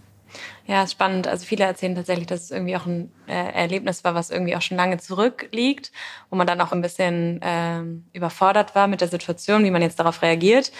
Ja, 0.66 0.84
ist 0.84 0.92
spannend. 0.92 1.26
Also 1.26 1.44
viele 1.44 1.64
erzählen 1.64 1.94
tatsächlich, 1.94 2.26
dass 2.26 2.44
es 2.44 2.50
irgendwie 2.50 2.76
auch 2.76 2.86
ein 2.86 3.12
äh, 3.26 3.52
Erlebnis 3.52 4.02
war, 4.02 4.14
was 4.14 4.30
irgendwie 4.30 4.56
auch 4.56 4.62
schon 4.62 4.78
lange 4.78 4.96
zurückliegt, 4.96 5.92
wo 6.30 6.36
man 6.36 6.46
dann 6.46 6.60
auch 6.60 6.72
ein 6.72 6.80
bisschen 6.80 7.42
äh, 7.42 7.82
überfordert 8.12 8.74
war 8.74 8.86
mit 8.86 9.02
der 9.02 9.08
Situation, 9.08 9.64
wie 9.64 9.70
man 9.70 9.82
jetzt 9.82 9.98
darauf 9.98 10.22
reagiert. 10.22 10.72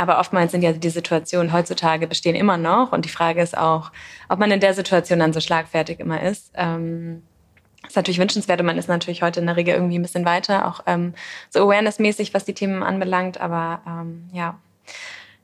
Aber 0.00 0.18
oftmals 0.18 0.50
sind 0.50 0.62
ja 0.62 0.72
die 0.72 0.88
Situationen 0.88 1.52
heutzutage 1.52 2.06
bestehen 2.06 2.34
immer 2.34 2.56
noch. 2.56 2.90
Und 2.92 3.04
die 3.04 3.10
Frage 3.10 3.42
ist 3.42 3.54
auch, 3.54 3.92
ob 4.30 4.38
man 4.38 4.50
in 4.50 4.58
der 4.58 4.72
Situation 4.72 5.18
dann 5.18 5.34
so 5.34 5.40
schlagfertig 5.40 6.00
immer 6.00 6.22
ist. 6.22 6.52
Ähm, 6.54 7.22
ist 7.86 7.96
natürlich 7.96 8.18
wünschenswert 8.18 8.60
und 8.60 8.66
man 8.66 8.78
ist 8.78 8.88
natürlich 8.88 9.20
heute 9.20 9.40
in 9.40 9.46
der 9.46 9.56
Regel 9.56 9.74
irgendwie 9.74 9.98
ein 9.98 10.02
bisschen 10.02 10.24
weiter, 10.24 10.66
auch 10.66 10.80
ähm, 10.86 11.12
so 11.50 11.60
awareness-mäßig, 11.60 12.32
was 12.32 12.46
die 12.46 12.54
Themen 12.54 12.82
anbelangt. 12.82 13.42
Aber 13.42 13.82
ähm, 13.86 14.30
ja. 14.32 14.58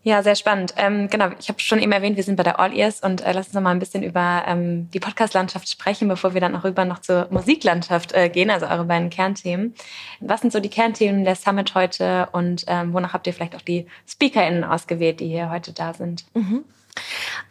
Ja, 0.07 0.23
sehr 0.23 0.37
spannend. 0.37 0.73
Ähm, 0.77 1.09
genau, 1.11 1.31
ich 1.37 1.49
habe 1.49 1.59
schon 1.59 1.81
eben 1.81 1.91
erwähnt, 1.91 2.17
wir 2.17 2.23
sind 2.23 2.37
bei 2.37 2.45
der 2.45 2.61
All 2.61 2.73
Ears 2.73 3.01
und 3.01 3.23
äh, 3.23 3.33
lass 3.33 3.47
uns 3.47 3.55
noch 3.55 3.61
mal 3.61 3.73
ein 3.73 3.81
bisschen 3.81 4.05
über 4.05 4.45
ähm, 4.47 4.89
die 4.93 5.01
Podcast-Landschaft 5.01 5.69
sprechen, 5.69 6.07
bevor 6.07 6.33
wir 6.33 6.41
dann 6.41 6.55
auch 6.55 6.63
rüber 6.63 6.85
noch 6.85 7.01
zur 7.01 7.27
Musiklandschaft 7.33 8.13
äh, 8.13 8.29
gehen, 8.29 8.51
also 8.51 8.67
eure 8.67 8.85
beiden 8.85 9.11
Kernthemen. 9.11 9.75
Was 10.21 10.43
sind 10.43 10.53
so 10.53 10.61
die 10.61 10.71
Kernthemen 10.71 11.25
der 11.25 11.35
Summit 11.35 11.75
heute 11.75 12.29
und 12.31 12.67
ähm, 12.69 12.93
wonach 12.93 13.15
habt 13.15 13.27
ihr 13.27 13.33
vielleicht 13.33 13.57
auch 13.57 13.63
die 13.63 13.89
SpeakerInnen 14.07 14.63
ausgewählt, 14.63 15.19
die 15.19 15.27
hier 15.27 15.51
heute 15.51 15.73
da 15.73 15.93
sind? 15.93 16.25
Mhm. 16.35 16.65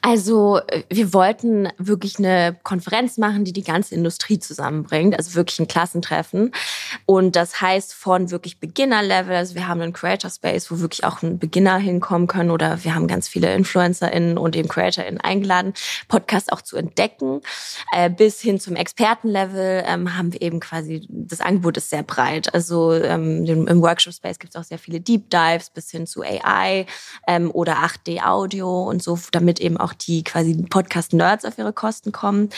Also 0.02 0.60
äh, 0.68 0.84
wir 0.90 1.14
wollten 1.14 1.70
wirklich 1.78 2.20
eine 2.20 2.56
Konferenz 2.64 3.18
machen, 3.18 3.44
die 3.44 3.54
die 3.54 3.64
ganze 3.64 3.96
Industrie 3.96 4.40
zusammenbringt, 4.40 5.18
also 5.18 5.34
wirklich 5.36 5.60
ein 5.60 5.68
Klassentreffen. 5.68 6.52
Und 7.06 7.36
das 7.36 7.60
heißt 7.60 7.94
von 7.94 8.30
wirklich 8.32 8.60
Beginner-Level, 8.60 9.36
also 9.36 9.56
wir 9.56 9.68
haben 9.68 9.82
einen 9.82 9.94
Creator 9.94 10.30
Space, 10.30 10.70
wo 10.70 10.80
wirklich 10.80 11.04
auch 11.04 11.24
ein 11.24 11.40
Beginner 11.40 11.78
hinkommen 11.78 12.28
können 12.28 12.52
oder 12.52 12.84
wir 12.84 12.94
haben 12.94 13.08
ganz 13.08 13.28
viele 13.28 13.54
InfluencerInnen 13.56 14.38
und 14.38 14.56
eben 14.56 14.68
CreatorInnen 14.68 15.22
eingeladen, 15.22 15.74
Podcast 16.08 16.52
auch 16.54 16.62
zu 16.62 16.78
entdecken. 16.78 17.42
Äh, 17.92 18.10
bis 18.10 18.42
hin 18.42 18.60
zum 18.60 18.75
Experten-Level 18.75 19.86
ähm, 19.88 20.16
haben 20.18 20.34
wir 20.34 20.42
eben 20.42 20.60
quasi, 20.60 21.08
das 21.10 21.42
Angebot 21.42 21.78
ist 21.78 21.90
sehr 21.90 22.04
breit. 22.04 22.54
Also 22.54 22.94
ähm, 22.94 23.46
im 23.46 23.82
Workshop 23.82 24.14
Space 24.14 24.40
gibt 24.40 24.54
es 24.56 24.62
auch 24.62 24.66
sehr 24.66 24.80
viele 24.80 25.00
Deep 25.00 25.30
Dives 25.30 25.70
bis 25.70 25.90
hin 25.90 26.06
zu 26.06 26.22
AI 26.22 26.86
ähm, 27.28 27.50
oder 27.52 27.78
8D-Audio 27.78 28.84
und 28.84 29.02
so 29.02 29.16
damit 29.36 29.60
eben 29.60 29.77
auch 29.77 29.94
die 29.94 30.24
quasi 30.24 30.56
Podcast-Nerds 30.56 31.46
auf 31.46 31.58
ihre 31.58 31.74
Kosten 31.74 32.12
kommen. 32.12 32.50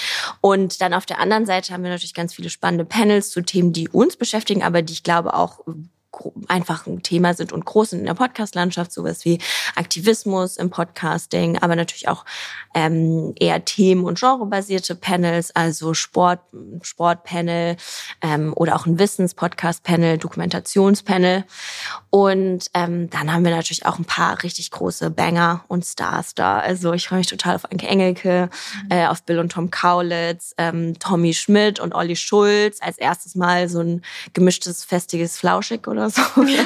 Und 0.42 0.82
dann 0.82 0.94
auf 0.94 1.06
der 1.06 1.20
anderen 1.20 1.46
Seite 1.46 1.74
haben 1.74 1.84
wir 1.84 1.90
natürlich 1.90 2.14
ganz 2.14 2.34
viele 2.34 2.50
spannende 2.50 2.86
Panels 2.86 3.32
zu 3.32 3.42
Themen, 3.42 3.74
die 3.74 3.90
uns 3.90 4.16
beschäftigen, 4.16 4.64
aber 4.64 4.82
die 4.82 4.94
ich 4.94 5.04
glaube 5.04 5.34
auch 5.34 5.60
einfach 6.48 6.88
ein 6.88 7.04
Thema 7.04 7.34
sind 7.34 7.52
und 7.52 7.66
groß 7.66 7.92
sind 7.92 8.00
in 8.00 8.06
der 8.06 8.14
Podcast-Landschaft, 8.14 8.92
sowas 8.92 9.26
wie 9.26 9.40
Aktivismus 9.76 10.58
im 10.58 10.70
Podcasting, 10.70 11.58
aber 11.60 11.76
natürlich 11.76 12.08
auch 12.08 12.26
ähm, 12.74 13.34
eher 13.40 13.64
themen- 13.66 14.06
und 14.06 14.20
genrebasierte 14.20 14.96
Panels, 14.96 15.56
also 15.56 15.94
Sport, 15.94 16.40
Sportpanel 16.82 17.78
ähm, 18.22 18.54
oder 18.56 18.76
auch 18.76 18.86
ein 18.86 19.00
Wissens-Podcast-Panel, 19.00 20.18
Dokumentationspanel. 20.18 21.44
Und 22.10 22.70
ähm, 22.74 23.10
dann 23.10 23.32
haben 23.34 23.44
wir 23.44 23.56
natürlich 23.56 23.86
auch 23.86 24.00
ein 24.00 24.06
paar 24.06 24.42
richtig 24.44 24.72
große 24.72 25.10
Banger 25.12 25.64
und 25.68 25.86
Stars 25.86 26.36
da. 26.36 26.60
Also 26.60 26.94
ich 26.94 27.08
freue 27.08 27.20
mich 27.20 27.28
total 27.28 27.56
auf 27.56 27.72
Anke 27.72 27.88
Engelke, 27.88 28.50
mhm. 28.84 28.92
äh, 28.92 29.08
auf 29.08 29.24
Bill 29.24 29.40
und 29.40 29.52
Tom 29.52 29.72
Kaulitz, 29.72 30.54
ähm, 30.58 30.98
Tommy 31.00 31.34
Schmidt 31.34 31.80
und 31.80 31.94
Olli 31.94 32.16
Schulz. 32.16 32.80
Als 32.82 32.98
erstes 32.98 33.36
Mal 33.36 33.70
so 33.70 33.82
ein 33.82 34.02
gemischtes, 34.34 34.84
festiges 34.84 35.38
Flauschig 35.38 35.88
oder 35.88 35.97
so. 36.10 36.22
ja, 36.42 36.62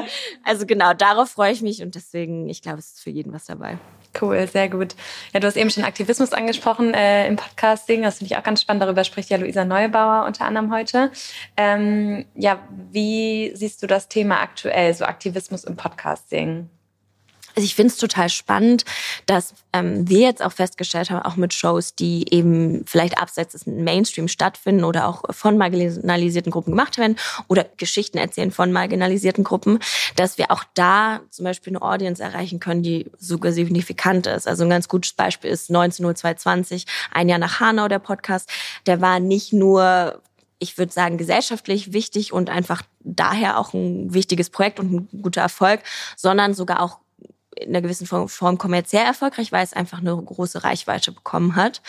äh, 0.00 0.02
also 0.44 0.66
genau, 0.66 0.92
darauf 0.94 1.30
freue 1.30 1.52
ich 1.52 1.62
mich 1.62 1.82
und 1.82 1.94
deswegen, 1.94 2.48
ich 2.48 2.62
glaube, 2.62 2.78
es 2.78 2.92
ist 2.92 3.02
für 3.02 3.10
jeden 3.10 3.32
was 3.32 3.46
dabei. 3.46 3.78
Cool, 4.20 4.46
sehr 4.48 4.68
gut. 4.68 4.94
Ja, 5.32 5.40
du 5.40 5.46
hast 5.46 5.56
eben 5.56 5.70
schon 5.70 5.84
Aktivismus 5.84 6.32
angesprochen 6.32 6.94
äh, 6.94 7.26
im 7.26 7.36
Podcasting. 7.36 8.02
Das 8.02 8.18
finde 8.18 8.32
ich 8.32 8.38
auch 8.38 8.42
ganz 8.42 8.62
spannend. 8.62 8.82
Darüber 8.82 9.04
spricht 9.04 9.30
ja 9.30 9.36
Luisa 9.36 9.64
Neubauer 9.64 10.26
unter 10.26 10.46
anderem 10.46 10.72
heute. 10.72 11.10
Ähm, 11.56 12.24
ja, 12.34 12.60
wie 12.90 13.52
siehst 13.54 13.82
du 13.82 13.86
das 13.86 14.08
Thema 14.08 14.40
aktuell, 14.40 14.94
so 14.94 15.04
Aktivismus 15.04 15.64
im 15.64 15.76
Podcasting? 15.76 16.70
Also 17.56 17.64
ich 17.64 17.74
finde 17.74 17.92
es 17.92 17.96
total 17.96 18.28
spannend, 18.28 18.84
dass 19.24 19.54
ähm, 19.72 20.06
wir 20.08 20.20
jetzt 20.20 20.42
auch 20.42 20.52
festgestellt 20.52 21.10
haben, 21.10 21.22
auch 21.22 21.36
mit 21.36 21.54
Shows, 21.54 21.94
die 21.94 22.30
eben 22.30 22.84
vielleicht 22.86 23.16
abseits 23.18 23.52
des 23.52 23.66
Mainstream 23.66 24.28
stattfinden 24.28 24.84
oder 24.84 25.08
auch 25.08 25.22
von 25.30 25.56
marginalisierten 25.56 26.52
Gruppen 26.52 26.72
gemacht 26.72 26.98
werden 26.98 27.16
oder 27.48 27.64
Geschichten 27.78 28.18
erzählen 28.18 28.50
von 28.50 28.72
marginalisierten 28.72 29.42
Gruppen, 29.42 29.78
dass 30.16 30.36
wir 30.36 30.50
auch 30.50 30.64
da 30.74 31.20
zum 31.30 31.44
Beispiel 31.44 31.74
eine 31.74 31.82
Audience 31.82 32.22
erreichen 32.22 32.60
können, 32.60 32.82
die 32.82 33.10
sogar 33.18 33.52
signifikant 33.52 34.26
ist. 34.26 34.46
Also 34.46 34.64
ein 34.64 34.70
ganz 34.70 34.86
gutes 34.86 35.14
Beispiel 35.14 35.50
ist 35.50 35.70
19.02.20, 35.70 36.84
ein 37.10 37.30
Jahr 37.30 37.38
nach 37.38 37.60
Hanau, 37.60 37.88
der 37.88 38.00
Podcast. 38.00 38.50
Der 38.86 39.00
war 39.00 39.18
nicht 39.18 39.54
nur 39.54 40.20
ich 40.58 40.78
würde 40.78 40.90
sagen, 40.90 41.18
gesellschaftlich 41.18 41.92
wichtig 41.92 42.32
und 42.32 42.48
einfach 42.48 42.82
daher 43.00 43.58
auch 43.58 43.74
ein 43.74 44.14
wichtiges 44.14 44.48
Projekt 44.48 44.80
und 44.80 44.90
ein 44.90 45.22
guter 45.22 45.42
Erfolg, 45.42 45.82
sondern 46.16 46.54
sogar 46.54 46.80
auch 46.80 46.98
in 47.60 47.70
einer 47.70 47.80
gewissen 47.80 48.06
Form 48.06 48.58
kommerziell 48.58 49.04
erfolgreich, 49.04 49.52
weil 49.52 49.64
es 49.64 49.72
einfach 49.72 49.98
eine 49.98 50.16
große 50.16 50.64
Reichweite 50.64 51.12
bekommen 51.12 51.56
hat. 51.56 51.82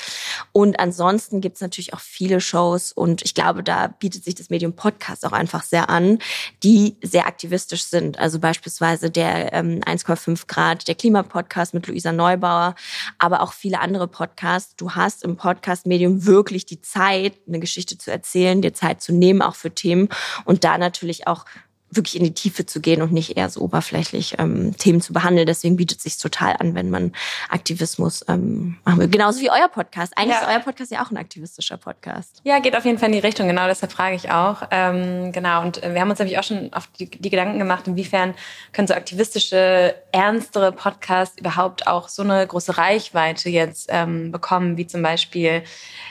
Und 0.51 0.79
ansonsten 0.79 1.41
gibt 1.41 1.55
es 1.55 1.61
natürlich 1.61 1.93
auch 1.93 1.99
viele 1.99 2.41
Shows 2.41 2.91
und 2.91 3.23
ich 3.23 3.33
glaube, 3.33 3.63
da 3.63 3.87
bietet 3.87 4.23
sich 4.23 4.35
das 4.35 4.49
Medium 4.49 4.73
Podcast 4.73 5.25
auch 5.25 5.31
einfach 5.31 5.63
sehr 5.63 5.89
an, 5.89 6.19
die 6.63 6.97
sehr 7.03 7.27
aktivistisch 7.27 7.83
sind. 7.83 8.17
Also 8.19 8.39
beispielsweise 8.39 9.11
der 9.11 9.53
ähm, 9.53 9.81
1,5 9.81 10.47
Grad, 10.47 10.87
der 10.87 10.95
Klimapodcast 10.95 11.73
mit 11.73 11.87
Luisa 11.87 12.11
Neubauer, 12.11 12.75
aber 13.17 13.41
auch 13.41 13.53
viele 13.53 13.79
andere 13.79 14.07
Podcasts. 14.07 14.75
Du 14.75 14.91
hast 14.91 15.23
im 15.23 15.35
Podcast-Medium 15.35 16.25
wirklich 16.25 16.65
die 16.65 16.81
Zeit, 16.81 17.33
eine 17.47 17.59
Geschichte 17.59 17.97
zu 17.97 18.11
erzählen, 18.11 18.61
dir 18.61 18.73
Zeit 18.73 19.01
zu 19.01 19.13
nehmen, 19.13 19.41
auch 19.41 19.55
für 19.55 19.71
Themen 19.71 20.09
und 20.45 20.63
da 20.63 20.77
natürlich 20.77 21.27
auch 21.27 21.45
wirklich 21.89 22.17
in 22.17 22.23
die 22.23 22.33
Tiefe 22.33 22.65
zu 22.65 22.81
gehen 22.81 23.01
und 23.01 23.13
nicht 23.13 23.37
eher 23.37 23.49
so 23.49 23.61
oberflächlich 23.61 24.35
ähm, 24.39 24.75
Themen 24.77 25.01
zu 25.01 25.13
behandeln. 25.13 25.47
Deswegen 25.47 25.77
bietet 25.77 25.99
es 25.99 26.03
sich 26.03 26.17
total 26.17 26.55
an, 26.59 26.75
wenn 26.75 26.89
man 26.89 27.13
Aktivismus 27.49 28.25
ähm, 28.27 28.77
machen 28.83 28.99
will. 28.99 29.07
Genauso 29.07 29.39
wie 29.39 29.49
euer 29.49 29.69
Podcast. 29.69 30.17
Eigentlich 30.17 30.35
ja. 30.35 30.41
ist 30.41 30.47
euer 30.49 30.59
Podcast 30.59 30.91
ja 30.91 31.03
auch 31.03 31.11
ein 31.11 31.17
aktivistischer 31.17 31.77
Podcast. 31.77 32.41
Ja, 32.43 32.59
geht 32.59 32.75
auf 32.75 32.83
jeden 32.83 32.97
Fall 32.97 33.07
in 33.07 33.13
die 33.13 33.19
Richtung. 33.19 33.47
Genau, 33.47 33.67
deshalb 33.67 33.91
frage 33.91 34.15
ich 34.15 34.29
auch. 34.31 34.63
Ähm, 34.71 35.31
genau, 35.31 35.61
und 35.61 35.81
wir 35.81 36.01
haben 36.01 36.09
uns 36.09 36.19
natürlich 36.19 36.39
auch 36.39 36.43
schon 36.43 36.73
auf 36.73 36.87
die, 36.99 37.09
die 37.09 37.29
Gedanken 37.29 37.57
gemacht, 37.57 37.87
inwiefern 37.87 38.33
können 38.73 38.87
so 38.87 38.93
aktivistische, 38.93 39.95
ernstere 40.11 40.73
Podcasts 40.73 41.37
überhaupt 41.39 41.87
auch 41.87 42.09
so 42.09 42.21
eine 42.21 42.45
große 42.45 42.77
Reichweite 42.77 43.49
jetzt 43.49 43.89
ähm, 43.91 44.31
bekommen, 44.31 44.77
wie 44.77 44.87
zum 44.87 45.01
Beispiel 45.01 45.63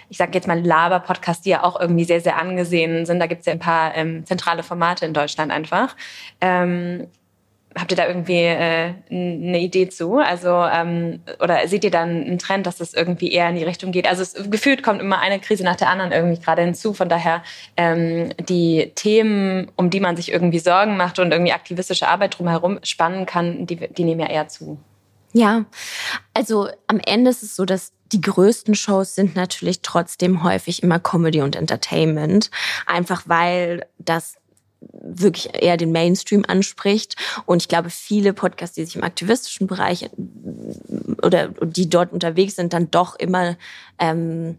ich 0.09 0.18
sage 0.18 0.33
jetzt 0.35 0.47
mal 0.47 0.59
Laber-Podcasts, 0.64 1.42
die 1.42 1.50
ja 1.50 1.64
auch 1.64 1.80
irgendwie 1.80 2.04
sehr, 2.04 2.21
sehr 2.21 2.38
angesehen 2.38 3.06
sind. 3.06 3.18
Da 3.18 3.26
gibt 3.26 3.40
es 3.40 3.47
ja 3.47 3.52
ein 3.52 3.59
paar 3.59 3.95
ähm, 3.97 4.25
zentrale 4.25 4.62
Formate 4.62 5.04
in 5.04 5.12
Deutschland 5.12 5.50
einfach. 5.50 5.65
Ähm, 6.40 7.08
habt 7.78 7.90
ihr 7.90 7.96
da 7.96 8.08
irgendwie 8.08 8.42
äh, 8.42 8.94
eine 9.11 9.61
Idee 9.61 9.88
zu? 9.88 10.16
Also 10.16 10.49
ähm, 10.49 11.20
oder 11.40 11.68
seht 11.68 11.85
ihr 11.85 11.90
dann 11.90 12.25
einen 12.25 12.38
Trend, 12.38 12.66
dass 12.66 12.78
das 12.78 12.94
irgendwie 12.94 13.30
eher 13.30 13.49
in 13.49 13.56
die 13.56 13.64
Richtung 13.64 13.92
geht? 13.92 14.08
Also 14.08 14.23
es, 14.23 14.50
gefühlt 14.50 14.82
kommt 14.82 15.00
immer 15.00 15.18
eine 15.18 15.38
Krise 15.38 15.62
nach 15.62 15.76
der 15.76 15.90
anderen 15.90 16.12
irgendwie 16.12 16.40
gerade 16.40 16.62
hinzu. 16.62 16.94
Von 16.94 17.08
daher 17.08 17.42
ähm, 17.76 18.30
die 18.49 18.92
Themen, 18.94 19.70
um 19.76 19.90
die 19.90 20.00
man 20.00 20.16
sich 20.16 20.32
irgendwie 20.32 20.58
Sorgen 20.58 20.96
macht 20.96 21.18
und 21.18 21.30
irgendwie 21.32 21.52
aktivistische 21.52 22.08
Arbeit 22.08 22.38
drumherum 22.38 22.78
spannen 22.82 23.26
kann, 23.26 23.66
die, 23.66 23.76
die 23.76 24.04
nehmen 24.04 24.20
ja 24.20 24.28
eher 24.28 24.49
zu. 24.49 24.78
Ja, 25.32 25.66
also 26.32 26.68
am 26.87 26.99
Ende 27.04 27.30
ist 27.30 27.42
es 27.42 27.56
so, 27.56 27.66
dass 27.66 27.92
die 28.12 28.20
größten 28.20 28.75
Shows 28.75 29.14
sind 29.14 29.37
natürlich 29.37 29.82
trotzdem 29.82 30.42
häufig 30.44 30.82
immer 30.82 30.99
Comedy 30.99 31.42
und 31.42 31.56
Entertainment, 31.56 32.50
einfach 32.87 33.25
weil 33.26 33.85
das 33.99 34.37
wirklich 34.80 35.50
eher 35.52 35.76
den 35.76 35.92
Mainstream 35.92 36.45
anspricht. 36.47 37.16
Und 37.47 37.62
ich 37.62 37.68
glaube, 37.68 37.90
viele 37.90 38.33
Podcasts, 38.33 38.75
die 38.75 38.85
sich 38.85 38.97
im 38.97 39.04
aktivistischen 39.04 39.66
Bereich 39.66 40.11
oder 41.23 41.49
die 41.49 41.88
dort 41.88 42.12
unterwegs 42.12 42.56
sind, 42.56 42.73
dann 42.73 42.90
doch 42.90 43.16
immer 43.16 43.56
ähm, 43.99 44.59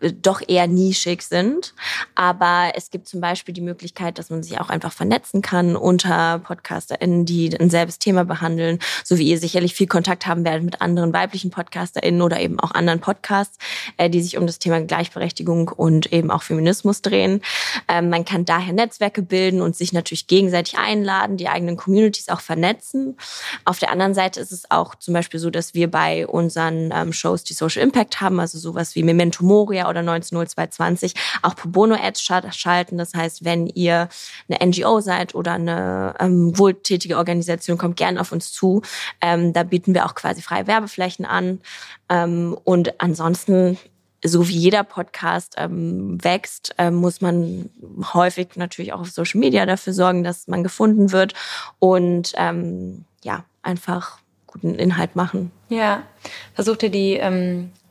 doch 0.00 0.42
eher 0.46 0.66
nischig 0.66 1.22
sind. 1.22 1.74
Aber 2.14 2.72
es 2.74 2.90
gibt 2.90 3.08
zum 3.08 3.20
Beispiel 3.20 3.54
die 3.54 3.60
Möglichkeit, 3.60 4.18
dass 4.18 4.30
man 4.30 4.42
sich 4.42 4.60
auch 4.60 4.68
einfach 4.68 4.92
vernetzen 4.92 5.42
kann 5.42 5.76
unter 5.76 6.38
PodcasterInnen, 6.40 7.24
die 7.24 7.58
ein 7.58 7.70
selbes 7.70 7.98
Thema 7.98 8.24
behandeln, 8.24 8.78
so 9.02 9.18
wie 9.18 9.28
ihr 9.28 9.38
sicherlich 9.38 9.74
viel 9.74 9.86
Kontakt 9.86 10.26
haben 10.26 10.44
werdet 10.44 10.64
mit 10.64 10.80
anderen 10.80 11.12
weiblichen 11.12 11.50
PodcasterInnen 11.50 12.22
oder 12.22 12.40
eben 12.40 12.60
auch 12.60 12.72
anderen 12.72 13.00
Podcasts, 13.00 13.58
äh, 13.96 14.10
die 14.10 14.22
sich 14.22 14.36
um 14.36 14.46
das 14.46 14.58
Thema 14.58 14.80
Gleichberechtigung 14.80 15.68
und 15.68 16.12
eben 16.12 16.30
auch 16.30 16.42
Feminismus 16.42 17.02
drehen. 17.02 17.40
Ähm, 17.88 18.10
man 18.10 18.24
kann 18.24 18.44
daher 18.44 18.72
Netzwerke 18.72 19.22
bilden 19.22 19.62
und 19.62 19.76
sich 19.76 19.92
natürlich 19.92 20.26
gegenseitig 20.26 20.78
einladen, 20.78 21.36
die 21.36 21.48
eigenen 21.48 21.76
Communities 21.76 22.28
auch 22.28 22.40
vernetzen. 22.40 23.16
Auf 23.64 23.78
der 23.78 23.90
anderen 23.90 24.14
Seite 24.14 24.40
ist 24.40 24.52
es 24.52 24.70
auch 24.70 24.94
zum 24.94 25.14
Beispiel 25.14 25.40
so, 25.40 25.50
dass 25.50 25.74
wir 25.74 25.90
bei 25.90 26.26
unseren 26.26 26.92
ähm, 26.92 27.12
Shows 27.12 27.44
die 27.44 27.54
Social 27.54 27.82
Impact 27.82 28.20
haben, 28.20 28.40
also 28.40 28.58
sowas 28.58 28.94
wie 28.94 29.02
Memento 29.02 29.44
Mori 29.44 29.73
Moria 29.74 29.88
oder 29.88 30.00
190220 30.00 31.14
auch 31.42 31.56
Pro 31.56 31.68
Bono 31.68 31.96
Ads 31.96 32.22
schalten. 32.22 32.98
Das 32.98 33.14
heißt, 33.14 33.44
wenn 33.44 33.66
ihr 33.66 34.08
eine 34.48 34.70
NGO 34.70 35.00
seid 35.00 35.34
oder 35.34 35.54
eine 35.54 36.14
ähm, 36.20 36.56
wohltätige 36.56 37.16
Organisation, 37.16 37.76
kommt 37.76 37.96
gerne 37.96 38.20
auf 38.20 38.32
uns 38.32 38.52
zu. 38.52 38.82
Ähm, 39.20 39.52
da 39.52 39.64
bieten 39.64 39.94
wir 39.94 40.06
auch 40.06 40.14
quasi 40.14 40.42
freie 40.42 40.66
Werbeflächen 40.66 41.24
an. 41.24 41.60
Ähm, 42.08 42.56
und 42.64 43.00
ansonsten 43.00 43.78
so 44.26 44.48
wie 44.48 44.56
jeder 44.56 44.84
Podcast 44.84 45.54
ähm, 45.58 46.22
wächst, 46.22 46.74
ähm, 46.78 46.94
muss 46.94 47.20
man 47.20 47.68
häufig 48.14 48.56
natürlich 48.56 48.94
auch 48.94 49.00
auf 49.00 49.10
Social 49.10 49.38
Media 49.38 49.66
dafür 49.66 49.92
sorgen, 49.92 50.24
dass 50.24 50.48
man 50.48 50.62
gefunden 50.62 51.12
wird 51.12 51.34
und 51.78 52.32
ähm, 52.36 53.04
ja, 53.22 53.44
einfach 53.62 54.20
guten 54.46 54.76
Inhalt 54.76 55.14
machen. 55.14 55.50
Ja, 55.68 56.04
versucht 56.54 56.84
ihr 56.84 56.90
die 56.90 57.14
ähm, 57.14 57.70
äh, 57.74 57.83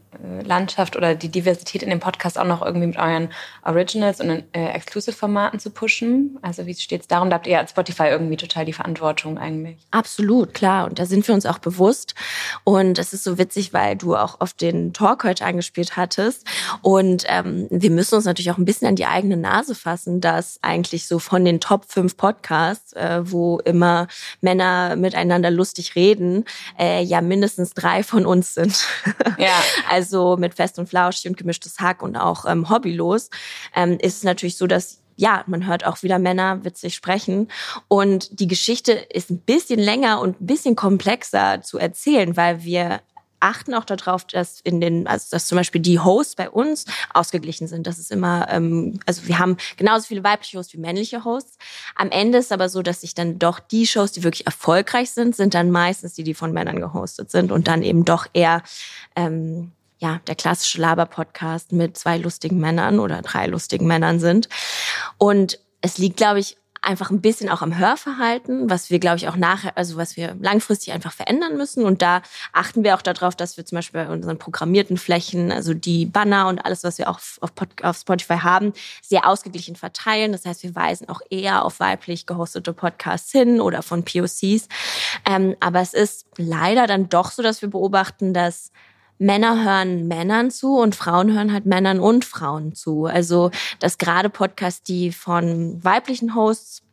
Landschaft 0.43 0.96
oder 0.96 1.15
die 1.15 1.29
Diversität 1.29 1.84
in 1.84 1.89
dem 1.89 2.00
Podcast 2.00 2.38
auch 2.38 2.46
noch 2.46 2.62
irgendwie 2.62 2.88
mit 2.88 2.98
euren 2.98 3.29
Originals 3.63 4.20
und 4.20 4.43
äh, 4.53 4.67
Exclusive-Formaten 4.70 5.60
zu 5.60 5.70
pushen? 5.70 6.38
Also 6.41 6.65
wie 6.65 6.74
steht 6.74 7.01
es 7.01 7.08
darum? 7.08 7.29
Da 7.29 7.36
habt 7.36 7.48
ihr 7.48 7.60
als 7.60 7.72
Spotify 7.72 8.08
irgendwie 8.08 8.38
total 8.38 8.65
die 8.65 8.74
Verantwortung 8.74 9.38
eigentlich. 9.38 9.77
Absolut, 9.91 10.53
klar. 10.53 10.86
Und 10.86 11.00
da 11.00 11.05
sind 11.05 11.27
wir 11.27 11.36
uns 11.36 11.46
auch 11.46 11.60
bewusst. 11.60 12.15
Und 12.63 13.00
es 13.00 13.13
ist 13.13 13.24
so 13.24 13.38
witzig, 13.38 13.74
weil 13.74 13.96
du 13.96 14.15
auch 14.15 14.41
auf 14.41 14.53
den 14.53 14.93
Talk 14.93 15.24
heute 15.24 15.46
angespielt 15.46 15.98
hattest. 15.98 16.48
Und 16.82 17.24
ähm, 17.27 17.67
wir 17.70 17.91
müssen 17.91 18.15
uns 18.15 18.25
natürlich 18.25 18.51
auch 18.51 18.58
ein 18.58 18.65
bisschen 18.65 18.88
an 18.88 18.96
die 18.96 19.05
eigene 19.05 19.38
Nase 19.38 19.75
fassen, 19.75 20.22
dass 20.22 20.60
eigentlich 20.62 21.08
so 21.08 21.20
von 21.20 21.46
den 21.46 21.60
Top 21.60 21.86
5 21.88 22.17
Podcasts, 22.17 22.93
äh, 22.93 23.22
wo 23.24 23.60
immer 23.60 24.08
Männer 24.41 24.96
miteinander 24.96 25.51
lustig 25.51 25.96
reden, 25.96 26.46
äh, 26.77 27.01
ja 27.01 27.22
mindestens 27.22 27.74
drei 27.74 28.03
von 28.03 28.25
uns 28.25 28.53
sind. 28.53 28.86
Ja. 29.38 29.62
also 29.89 30.03
also 30.04 30.38
mit 30.38 30.54
Fest 30.54 30.78
und 30.80 30.90
Flauschig 30.90 31.30
und 31.30 31.38
gemischtes 31.38 31.80
Hack 31.80 32.02
und 32.02 32.18
auch 32.18 32.46
ähm, 32.46 32.70
Hobbylos, 32.70 33.30
ähm, 33.76 33.98
ist 34.00 34.18
es 34.18 34.24
natürlich 34.24 34.58
so, 34.58 34.68
dass 34.68 35.00
ja, 35.16 35.44
man 35.46 35.68
hört 35.68 35.86
auch 35.86 36.02
wieder 36.02 36.18
Männer 36.18 36.66
witzig 36.66 36.96
sprechen. 36.96 37.48
Und 37.88 38.40
die 38.40 38.48
Geschichte 38.48 38.94
ist 38.94 39.30
ein 39.30 39.38
bisschen 39.38 39.80
länger 39.80 40.20
und 40.20 40.42
ein 40.42 40.48
bisschen 40.48 40.76
komplexer 40.76 41.62
zu 41.62 41.78
erzählen, 41.78 42.36
weil 42.36 42.64
wir 42.64 43.02
achten 43.44 43.74
auch 43.74 43.84
darauf, 43.84 44.26
dass 44.26 44.62
in 44.62 44.80
den, 44.80 45.06
also 45.06 45.28
dass 45.32 45.48
zum 45.48 45.58
Beispiel 45.58 45.82
die 45.82 46.00
Hosts 46.00 46.36
bei 46.36 46.50
uns 46.50 46.86
ausgeglichen 47.14 47.68
sind. 47.68 47.86
Das 47.86 48.00
ist 48.00 48.10
immer, 48.10 48.48
ähm, 48.50 49.00
also 49.06 49.28
wir 49.28 49.38
haben 49.38 49.58
genauso 49.76 50.08
viele 50.08 50.24
weibliche 50.24 50.58
Hosts 50.58 50.74
wie 50.74 50.78
männliche 50.78 51.26
Hosts. 51.26 51.58
Am 51.96 52.10
Ende 52.10 52.38
ist 52.38 52.52
aber 52.52 52.70
so, 52.70 52.82
dass 52.82 53.02
sich 53.02 53.14
dann 53.14 53.40
doch 53.40 53.60
die 53.60 53.86
Shows, 53.86 54.14
die 54.14 54.24
wirklich 54.24 54.46
erfolgreich 54.46 55.12
sind, 55.12 55.36
sind 55.36 55.54
dann 55.54 55.72
meistens 55.72 56.14
die, 56.14 56.24
die 56.24 56.34
von 56.34 56.54
Männern 56.54 56.80
gehostet 56.80 57.30
sind 57.30 57.52
und 57.52 57.68
dann 57.68 57.84
eben 57.84 58.06
doch 58.06 58.28
eher 58.34 58.64
ähm, 59.16 59.74
ja, 60.04 60.20
der 60.28 60.36
klassische 60.36 60.82
Laber-Podcast 60.82 61.72
mit 61.72 61.98
zwei 61.98 62.18
lustigen 62.18 62.60
Männern 62.60 63.00
oder 63.00 63.22
drei 63.22 63.48
lustigen 63.48 63.88
Männern 63.88 64.20
sind. 64.20 64.50
Und 65.18 65.60
es 65.80 65.98
liegt, 65.98 66.18
glaube 66.18 66.40
ich, 66.40 66.58
einfach 66.82 67.10
ein 67.10 67.22
bisschen 67.22 67.48
auch 67.48 67.62
am 67.62 67.78
Hörverhalten, 67.78 68.70
was 68.70 68.90
wir, 68.90 69.00
glaube 69.00 69.16
ich, 69.16 69.30
auch 69.30 69.38
nachher, 69.38 69.78
also 69.78 69.96
was 69.96 70.18
wir 70.18 70.36
langfristig 70.42 70.92
einfach 70.92 71.14
verändern 71.14 71.56
müssen. 71.56 71.86
Und 71.86 72.02
da 72.02 72.22
achten 72.52 72.84
wir 72.84 72.96
auch 72.96 73.02
darauf, 73.02 73.38
dass 73.38 73.56
wir 73.56 73.66
zum 73.66 73.78
Beispiel 73.78 74.04
bei 74.04 74.12
unseren 74.12 74.38
programmierten 74.38 74.98
Flächen, 74.98 75.54
also 75.54 75.74
die 75.74 76.06
Banner 76.06 76.50
und 76.50 76.60
alles, 76.66 76.84
was 76.84 76.98
wir 76.98 77.10
auch 77.10 77.22
auf, 77.40 77.54
auf 77.82 77.98
Spotify 77.98 78.40
haben, 78.40 78.74
sehr 79.02 79.26
ausgeglichen 79.26 79.78
verteilen. 79.78 80.34
Das 80.34 80.46
heißt, 80.46 80.64
wir 80.64 80.76
weisen 80.76 81.08
auch 81.08 81.22
eher 81.30 81.64
auf 81.64 81.80
weiblich 81.80 82.26
gehostete 82.26 82.74
Podcasts 82.74 83.32
hin 83.32 83.62
oder 83.62 83.82
von 83.82 84.04
POCs. 84.04 84.68
Ähm, 85.26 85.56
aber 85.62 85.80
es 85.80 85.94
ist 85.94 86.26
leider 86.36 86.88
dann 86.88 87.08
doch 87.08 87.32
so, 87.32 87.42
dass 87.42 87.62
wir 87.62 87.70
beobachten, 87.70 88.34
dass 88.34 88.74
Männer 89.17 89.63
hören 89.63 90.08
Männern 90.08 90.51
zu 90.51 90.77
und 90.77 90.96
Frauen 90.96 91.34
hören 91.34 91.53
halt 91.53 91.65
Männern 91.65 92.00
und 92.00 92.25
Frauen 92.25 92.75
zu. 92.75 93.05
Also, 93.05 93.51
dass 93.79 93.98
gerade 93.98 94.29
Podcasts, 94.29 94.84
die 94.84 95.12
von 95.12 95.84
weiblichen 95.84 96.36
Hosts 96.36 96.84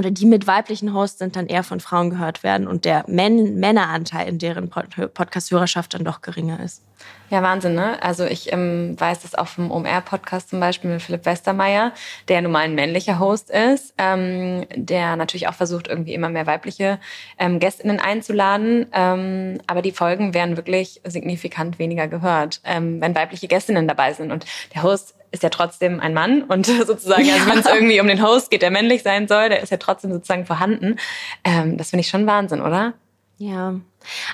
oder 0.00 0.10
die 0.10 0.26
mit 0.26 0.46
weiblichen 0.46 0.94
Hosts 0.94 1.18
sind, 1.18 1.36
dann 1.36 1.46
eher 1.46 1.62
von 1.62 1.78
Frauen 1.78 2.10
gehört 2.10 2.42
werden 2.42 2.66
und 2.66 2.84
der 2.84 3.04
Män 3.06 3.60
Männeranteil 3.60 4.28
in 4.28 4.38
deren 4.38 4.68
Podcast-Hörerschaft 4.70 5.94
dann 5.94 6.04
doch 6.04 6.22
geringer 6.22 6.60
ist. 6.60 6.82
Ja, 7.30 7.42
Wahnsinn, 7.42 7.74
ne? 7.74 8.02
Also 8.02 8.24
ich 8.24 8.52
ähm, 8.52 8.98
weiß 8.98 9.20
das 9.20 9.34
auch 9.34 9.46
vom 9.46 9.70
OMR-Podcast 9.70 10.50
zum 10.50 10.58
Beispiel 10.58 10.90
mit 10.90 11.00
Philipp 11.00 11.24
Westermeier, 11.24 11.92
der 12.28 12.42
nun 12.42 12.52
mal 12.52 12.60
ein 12.60 12.74
männlicher 12.74 13.20
Host 13.20 13.50
ist, 13.50 13.94
ähm, 13.98 14.66
der 14.74 15.16
natürlich 15.16 15.46
auch 15.46 15.54
versucht, 15.54 15.86
irgendwie 15.86 16.14
immer 16.14 16.28
mehr 16.28 16.46
weibliche 16.46 16.98
ähm, 17.38 17.60
GästInnen 17.60 18.00
einzuladen. 18.00 18.86
Ähm, 18.92 19.60
aber 19.68 19.80
die 19.80 19.92
Folgen 19.92 20.34
werden 20.34 20.56
wirklich 20.56 21.00
signifikant 21.04 21.78
weniger 21.78 22.08
gehört, 22.08 22.60
ähm, 22.64 23.00
wenn 23.00 23.14
weibliche 23.14 23.46
Gästinnen 23.46 23.86
dabei 23.86 24.12
sind. 24.12 24.32
Und 24.32 24.44
der 24.74 24.82
Host 24.82 25.14
ist 25.32 25.42
ja 25.42 25.48
trotzdem 25.48 26.00
ein 26.00 26.14
Mann 26.14 26.42
und 26.42 26.66
sozusagen, 26.86 27.24
ja. 27.24 27.34
also 27.34 27.46
wenn 27.50 27.58
es 27.58 27.66
irgendwie 27.66 28.00
um 28.00 28.06
den 28.06 28.22
Host 28.22 28.50
geht, 28.50 28.62
der 28.62 28.70
männlich 28.70 29.02
sein 29.02 29.28
soll, 29.28 29.48
der 29.48 29.62
ist 29.62 29.70
ja 29.70 29.76
trotzdem 29.76 30.12
sozusagen 30.12 30.46
vorhanden. 30.46 30.96
Ähm, 31.44 31.76
das 31.76 31.90
finde 31.90 32.00
ich 32.02 32.08
schon 32.08 32.26
Wahnsinn, 32.26 32.60
oder? 32.60 32.94
Ja, 33.38 33.74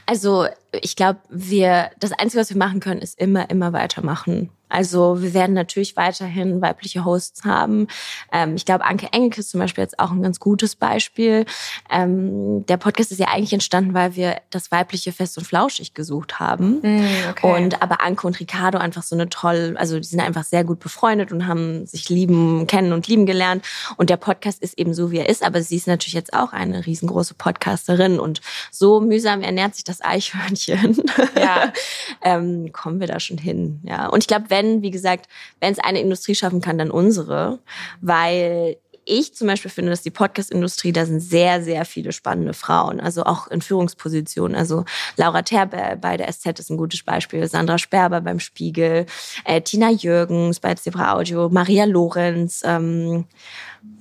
also 0.04 0.46
ich 0.72 0.96
glaube, 0.96 1.20
wir 1.28 1.90
das 2.00 2.12
Einzige, 2.12 2.40
was 2.40 2.50
wir 2.50 2.56
machen 2.56 2.80
können, 2.80 3.00
ist 3.00 3.18
immer, 3.20 3.48
immer 3.50 3.72
weitermachen. 3.72 4.50
Also 4.68 5.22
wir 5.22 5.34
werden 5.34 5.54
natürlich 5.54 5.96
weiterhin 5.96 6.60
weibliche 6.60 7.04
Hosts 7.04 7.44
haben. 7.44 7.86
Ähm, 8.32 8.56
ich 8.56 8.64
glaube, 8.64 8.84
Anke 8.84 9.08
Engelke 9.12 9.40
ist 9.40 9.50
zum 9.50 9.60
Beispiel 9.60 9.82
jetzt 9.82 9.98
auch 9.98 10.10
ein 10.10 10.22
ganz 10.22 10.40
gutes 10.40 10.76
Beispiel. 10.76 11.46
Ähm, 11.90 12.66
der 12.66 12.76
Podcast 12.76 13.12
ist 13.12 13.18
ja 13.18 13.28
eigentlich 13.28 13.52
entstanden, 13.52 13.94
weil 13.94 14.16
wir 14.16 14.36
das 14.50 14.70
weibliche 14.70 15.12
Fest 15.12 15.38
und 15.38 15.44
Flauschig 15.44 15.94
gesucht 15.94 16.40
haben. 16.40 16.80
Mm, 16.82 17.06
okay. 17.30 17.62
Und 17.62 17.82
aber 17.82 18.02
Anke 18.02 18.26
und 18.26 18.40
Ricardo 18.40 18.78
einfach 18.78 19.02
so 19.02 19.14
eine 19.14 19.28
tolle, 19.28 19.78
also 19.78 19.98
die 19.98 20.06
sind 20.06 20.20
einfach 20.20 20.44
sehr 20.44 20.64
gut 20.64 20.80
befreundet 20.80 21.32
und 21.32 21.46
haben 21.46 21.86
sich 21.86 22.08
lieben, 22.08 22.66
kennen 22.66 22.92
und 22.92 23.06
lieben 23.08 23.26
gelernt. 23.26 23.64
Und 23.96 24.10
der 24.10 24.16
Podcast 24.16 24.62
ist 24.62 24.78
eben 24.78 24.94
so, 24.94 25.10
wie 25.10 25.18
er 25.18 25.28
ist. 25.28 25.44
Aber 25.44 25.62
sie 25.62 25.76
ist 25.76 25.86
natürlich 25.86 26.14
jetzt 26.14 26.34
auch 26.34 26.52
eine 26.52 26.86
riesengroße 26.86 27.34
Podcasterin. 27.34 28.18
Und 28.18 28.40
so 28.70 29.00
mühsam 29.00 29.42
ernährt 29.42 29.74
sich 29.74 29.84
das 29.84 30.02
Eichhörnchen. 30.02 31.02
Ja. 31.36 31.72
ähm, 32.22 32.72
kommen 32.72 33.00
wir 33.00 33.06
da 33.06 33.20
schon 33.20 33.38
hin. 33.38 33.80
Ja. 33.84 34.08
Und 34.08 34.22
ich 34.22 34.26
glaube, 34.26 34.50
wenn, 34.56 34.82
wie 34.82 34.90
gesagt, 34.90 35.28
wenn 35.60 35.72
es 35.72 35.78
eine 35.78 36.00
Industrie 36.00 36.34
schaffen 36.34 36.60
kann, 36.60 36.78
dann 36.78 36.90
unsere, 36.90 37.58
weil 38.00 38.76
ich 39.08 39.34
zum 39.34 39.46
Beispiel 39.46 39.70
finde, 39.70 39.90
dass 39.90 40.02
die 40.02 40.10
Podcast-Industrie, 40.10 40.92
da 40.92 41.06
sind 41.06 41.20
sehr, 41.20 41.62
sehr 41.62 41.84
viele 41.84 42.10
spannende 42.10 42.54
Frauen, 42.54 43.00
also 43.00 43.22
auch 43.22 43.46
in 43.46 43.62
Führungspositionen. 43.62 44.56
Also 44.56 44.84
Laura 45.16 45.42
Terbe 45.42 45.96
bei 46.00 46.16
der 46.16 46.30
SZ 46.32 46.58
ist 46.58 46.70
ein 46.70 46.76
gutes 46.76 47.04
Beispiel, 47.04 47.46
Sandra 47.46 47.78
Sperber 47.78 48.20
beim 48.20 48.40
Spiegel, 48.40 49.06
äh, 49.44 49.60
Tina 49.60 49.90
Jürgens 49.90 50.58
bei 50.58 50.74
Zebra 50.74 51.14
Audio, 51.14 51.48
Maria 51.48 51.84
Lorenz, 51.84 52.62
ähm, 52.64 53.26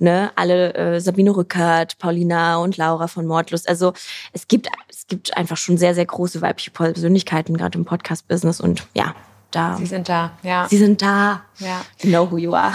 ne, 0.00 0.32
alle 0.34 0.74
äh, 0.74 1.00
Sabine 1.00 1.36
Rückert, 1.36 1.98
Paulina 1.98 2.56
und 2.56 2.76
Laura 2.76 3.06
von 3.06 3.26
Mordlust. 3.26 3.68
Also 3.68 3.92
es 4.32 4.48
gibt 4.48 4.68
es 4.88 5.06
gibt 5.06 5.36
einfach 5.36 5.56
schon 5.56 5.78
sehr 5.78 5.94
sehr 5.94 6.06
große 6.06 6.42
weibliche 6.42 6.72
Persönlichkeiten 6.72 7.56
gerade 7.56 7.78
im 7.78 7.84
Podcast-Business 7.84 8.60
und 8.60 8.84
ja, 8.94 9.14
da. 9.50 9.76
Sie 9.76 9.86
sind 9.86 10.08
da, 10.08 10.32
ja. 10.42 10.66
Sie 10.68 10.76
sind 10.76 11.00
da. 11.02 11.42
Ja. 11.58 11.80
You 12.02 12.10
know 12.10 12.30
who 12.30 12.36
you 12.36 12.54
are. 12.54 12.72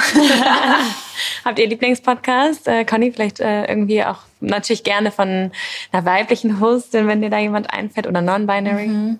Habt 1.45 1.59
ihr 1.59 1.67
Lieblingspodcast? 1.67 2.67
Äh, 2.67 2.85
Conny, 2.85 3.11
vielleicht 3.11 3.39
äh, 3.39 3.65
irgendwie 3.65 4.03
auch 4.03 4.19
natürlich 4.39 4.83
gerne 4.83 5.11
von 5.11 5.51
einer 5.91 6.05
weiblichen 6.05 6.59
Hostin, 6.59 7.07
wenn 7.07 7.21
dir 7.21 7.29
da 7.29 7.39
jemand 7.39 7.73
einfällt, 7.73 8.07
oder 8.07 8.21
non-binary? 8.21 8.87
Mhm. 8.87 9.19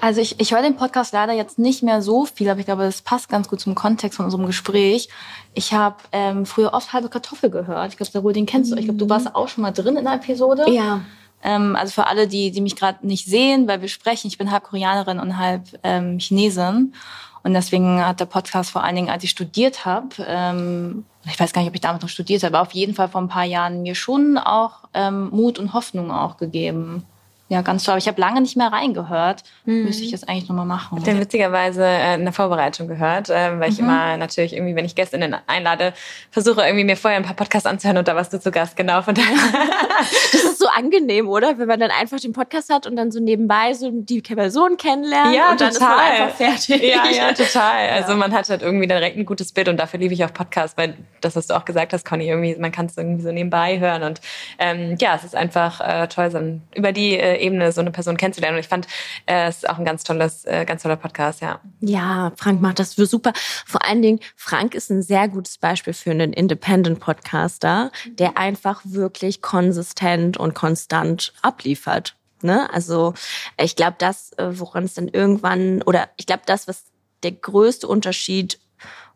Also 0.00 0.20
ich, 0.20 0.40
ich 0.40 0.54
höre 0.54 0.62
den 0.62 0.76
Podcast 0.76 1.12
leider 1.12 1.32
jetzt 1.32 1.58
nicht 1.58 1.82
mehr 1.82 2.02
so 2.02 2.24
viel, 2.24 2.48
aber 2.48 2.60
ich 2.60 2.66
glaube, 2.66 2.84
das 2.84 3.02
passt 3.02 3.28
ganz 3.28 3.48
gut 3.48 3.60
zum 3.60 3.74
Kontext 3.74 4.16
von 4.16 4.26
unserem 4.26 4.46
Gespräch. 4.46 5.08
Ich 5.54 5.72
habe 5.72 5.96
ähm, 6.12 6.46
früher 6.46 6.72
oft 6.72 6.92
halbe 6.92 7.08
Kartoffel 7.08 7.50
gehört. 7.50 7.90
Ich 7.90 7.96
glaube, 7.96 8.12
Sarul, 8.12 8.32
den 8.32 8.46
kennst 8.46 8.70
du. 8.70 8.76
Ich 8.76 8.84
glaube, 8.84 8.98
du 8.98 9.08
warst 9.08 9.34
auch 9.34 9.48
schon 9.48 9.62
mal 9.62 9.72
drin 9.72 9.96
in 9.96 10.04
der 10.04 10.14
Episode. 10.14 10.70
Ja. 10.70 11.00
Ähm, 11.42 11.76
also 11.76 11.92
für 11.92 12.06
alle, 12.06 12.26
die, 12.26 12.50
die 12.50 12.60
mich 12.60 12.76
gerade 12.76 13.06
nicht 13.06 13.26
sehen, 13.26 13.68
weil 13.68 13.80
wir 13.80 13.88
sprechen, 13.88 14.28
ich 14.28 14.38
bin 14.38 14.50
halb 14.50 14.64
Koreanerin 14.64 15.20
und 15.20 15.38
halb 15.38 15.62
ähm, 15.82 16.18
Chinesin. 16.18 16.94
Und 17.44 17.54
deswegen 17.54 18.04
hat 18.04 18.20
der 18.20 18.26
Podcast 18.26 18.70
vor 18.70 18.82
allen 18.82 18.96
Dingen, 18.96 19.10
als 19.10 19.24
ich 19.24 19.30
studiert 19.30 19.84
habe, 19.84 20.08
ähm, 20.26 21.04
ich 21.24 21.38
weiß 21.38 21.52
gar 21.52 21.62
nicht, 21.62 21.68
ob 21.68 21.74
ich 21.74 21.80
damals 21.80 22.02
noch 22.02 22.08
studiert 22.08 22.42
habe, 22.42 22.56
aber 22.56 22.66
auf 22.68 22.74
jeden 22.74 22.94
Fall 22.94 23.08
vor 23.08 23.20
ein 23.20 23.28
paar 23.28 23.44
Jahren 23.44 23.82
mir 23.82 23.94
schon 23.94 24.38
auch 24.38 24.84
ähm, 24.94 25.28
Mut 25.30 25.58
und 25.58 25.72
Hoffnung 25.72 26.10
auch 26.10 26.36
gegeben. 26.36 27.04
Ja, 27.50 27.62
ganz 27.62 27.84
toll. 27.84 27.92
Aber 27.92 27.98
ich 27.98 28.08
habe 28.08 28.20
lange 28.20 28.42
nicht 28.42 28.56
mehr 28.56 28.70
reingehört. 28.70 29.42
Mhm. 29.64 29.84
Müsste 29.84 30.04
ich 30.04 30.10
das 30.10 30.24
eigentlich 30.24 30.48
nochmal 30.48 30.66
machen. 30.66 30.98
Ich 31.00 31.08
habe 31.08 31.18
witzigerweise 31.18 31.82
äh, 31.82 32.14
in 32.14 32.24
der 32.24 32.34
Vorbereitung 32.34 32.88
gehört, 32.88 33.30
äh, 33.30 33.58
weil 33.58 33.70
ich 33.70 33.78
mhm. 33.78 33.84
immer 33.84 34.16
natürlich 34.18 34.52
irgendwie, 34.52 34.76
wenn 34.76 34.84
ich 34.84 34.94
Gästinnen 34.94 35.34
einlade, 35.46 35.94
versuche 36.30 36.60
irgendwie 36.60 36.84
mir 36.84 36.96
vorher 36.96 37.18
ein 37.18 37.24
paar 37.24 37.36
Podcasts 37.36 37.66
anzuhören 37.66 37.96
und 37.96 38.06
da 38.06 38.14
warst 38.14 38.34
du 38.34 38.40
zu 38.40 38.50
Gast, 38.50 38.76
genau. 38.76 39.00
Von 39.00 39.14
daher. 39.14 39.34
das 40.32 40.44
ist 40.44 40.58
so 40.58 40.68
angenehm, 40.68 41.26
oder? 41.26 41.58
Wenn 41.58 41.68
man 41.68 41.80
dann 41.80 41.90
einfach 41.90 42.20
den 42.20 42.34
Podcast 42.34 42.70
hat 42.70 42.86
und 42.86 42.96
dann 42.96 43.10
so 43.10 43.18
nebenbei 43.18 43.72
so 43.72 43.90
die 43.92 44.20
Person 44.20 44.76
kennenlernt 44.76 45.34
ja, 45.34 45.52
und 45.52 45.60
dann 45.60 45.72
total. 45.72 45.88
ist 45.88 45.96
man 45.96 46.00
einfach 46.00 46.36
fertig. 46.36 46.82
Ja, 46.82 47.10
ja, 47.10 47.32
total. 47.32 47.88
Also 47.90 48.14
man 48.14 48.32
hat 48.32 48.50
halt 48.50 48.60
irgendwie 48.60 48.86
direkt 48.86 49.16
ein 49.16 49.24
gutes 49.24 49.52
Bild 49.52 49.68
und 49.68 49.78
dafür 49.78 49.98
liebe 49.98 50.12
ich 50.12 50.22
auch 50.22 50.34
Podcasts, 50.34 50.76
weil 50.76 50.98
das, 51.22 51.34
was 51.34 51.46
du 51.46 51.56
auch 51.56 51.64
gesagt 51.64 51.94
hast, 51.94 52.04
Conny, 52.04 52.28
irgendwie, 52.28 52.56
man 52.56 52.72
kann 52.72 52.86
es 52.86 52.96
irgendwie 52.98 53.22
so 53.22 53.32
nebenbei 53.32 53.78
hören 53.78 54.02
und 54.02 54.20
ähm, 54.58 54.96
ja, 55.00 55.14
es 55.14 55.24
ist 55.24 55.34
einfach 55.34 55.80
äh, 55.80 56.08
toll, 56.08 56.30
so 56.30 56.38
über 56.74 56.92
die 56.92 57.18
äh, 57.18 57.37
Ebene 57.38 57.72
so 57.72 57.80
eine 57.80 57.90
Person 57.90 58.16
kennenzulernen. 58.16 58.56
Und 58.56 58.60
ich 58.60 58.68
fand, 58.68 58.86
äh, 59.26 59.48
es 59.48 59.58
ist 59.58 59.68
auch 59.68 59.78
ein 59.78 59.84
ganz 59.84 60.04
tolles, 60.04 60.44
äh, 60.44 60.64
ganz 60.64 60.82
toller 60.82 60.96
Podcast, 60.96 61.40
ja. 61.40 61.60
Ja, 61.80 62.32
Frank 62.36 62.60
macht 62.60 62.78
das 62.78 62.92
super. 62.92 63.32
Vor 63.66 63.84
allen 63.84 64.02
Dingen, 64.02 64.20
Frank 64.36 64.74
ist 64.74 64.90
ein 64.90 65.02
sehr 65.02 65.28
gutes 65.28 65.58
Beispiel 65.58 65.92
für 65.92 66.10
einen 66.10 66.32
Independent-Podcaster, 66.32 67.90
der 68.06 68.36
einfach 68.36 68.80
wirklich 68.84 69.42
konsistent 69.42 70.36
und 70.36 70.54
konstant 70.54 71.32
abliefert. 71.42 72.16
Ne? 72.42 72.72
Also 72.72 73.14
ich 73.60 73.76
glaube, 73.76 73.96
das, 73.98 74.32
äh, 74.34 74.58
woran 74.58 74.84
es 74.84 74.94
dann 74.94 75.08
irgendwann, 75.08 75.82
oder 75.82 76.08
ich 76.16 76.26
glaube, 76.26 76.42
das, 76.46 76.68
was 76.68 76.84
der 77.22 77.32
größte 77.32 77.88
Unterschied 77.88 78.58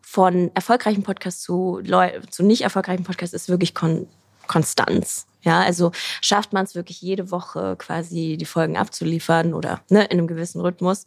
von 0.01 0.51
erfolgreichen 0.53 1.03
Podcasts 1.03 1.41
zu, 1.41 1.81
zu 2.29 2.43
nicht 2.43 2.61
erfolgreichen 2.61 3.03
Podcasts 3.03 3.33
ist 3.33 3.49
wirklich 3.49 3.73
Kon 3.73 4.07
Konstanz. 4.47 5.25
Ja, 5.43 5.61
also 5.61 5.91
schafft 6.21 6.53
man 6.53 6.65
es 6.65 6.75
wirklich 6.75 7.01
jede 7.01 7.31
Woche 7.31 7.75
quasi 7.77 8.37
die 8.37 8.45
Folgen 8.45 8.77
abzuliefern 8.77 9.53
oder 9.53 9.81
ne, 9.89 10.05
in 10.05 10.19
einem 10.19 10.27
gewissen 10.27 10.61
Rhythmus. 10.61 11.05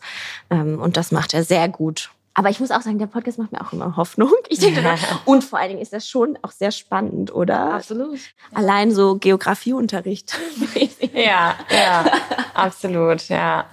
Ähm, 0.50 0.80
und 0.80 0.96
das 0.96 1.12
macht 1.12 1.34
er 1.34 1.42
sehr 1.42 1.68
gut. 1.68 2.10
Aber 2.38 2.50
ich 2.50 2.60
muss 2.60 2.70
auch 2.70 2.82
sagen, 2.82 2.98
der 2.98 3.06
Podcast 3.06 3.38
macht 3.38 3.52
mir 3.52 3.62
auch 3.62 3.72
immer 3.72 3.96
Hoffnung. 3.96 4.30
Ich 4.50 4.58
denke, 4.58 4.82
ja. 4.82 4.96
und 5.24 5.42
vor 5.42 5.58
allen 5.58 5.70
Dingen 5.70 5.80
ist 5.80 5.94
das 5.94 6.06
schon 6.06 6.38
auch 6.42 6.50
sehr 6.50 6.70
spannend, 6.70 7.34
oder? 7.34 7.72
Absolut. 7.72 8.18
Allein 8.52 8.92
so 8.92 9.16
Geografieunterricht. 9.16 10.38
ja, 11.14 11.54
ja, 11.70 12.04
absolut, 12.52 13.26
ja. 13.30 13.64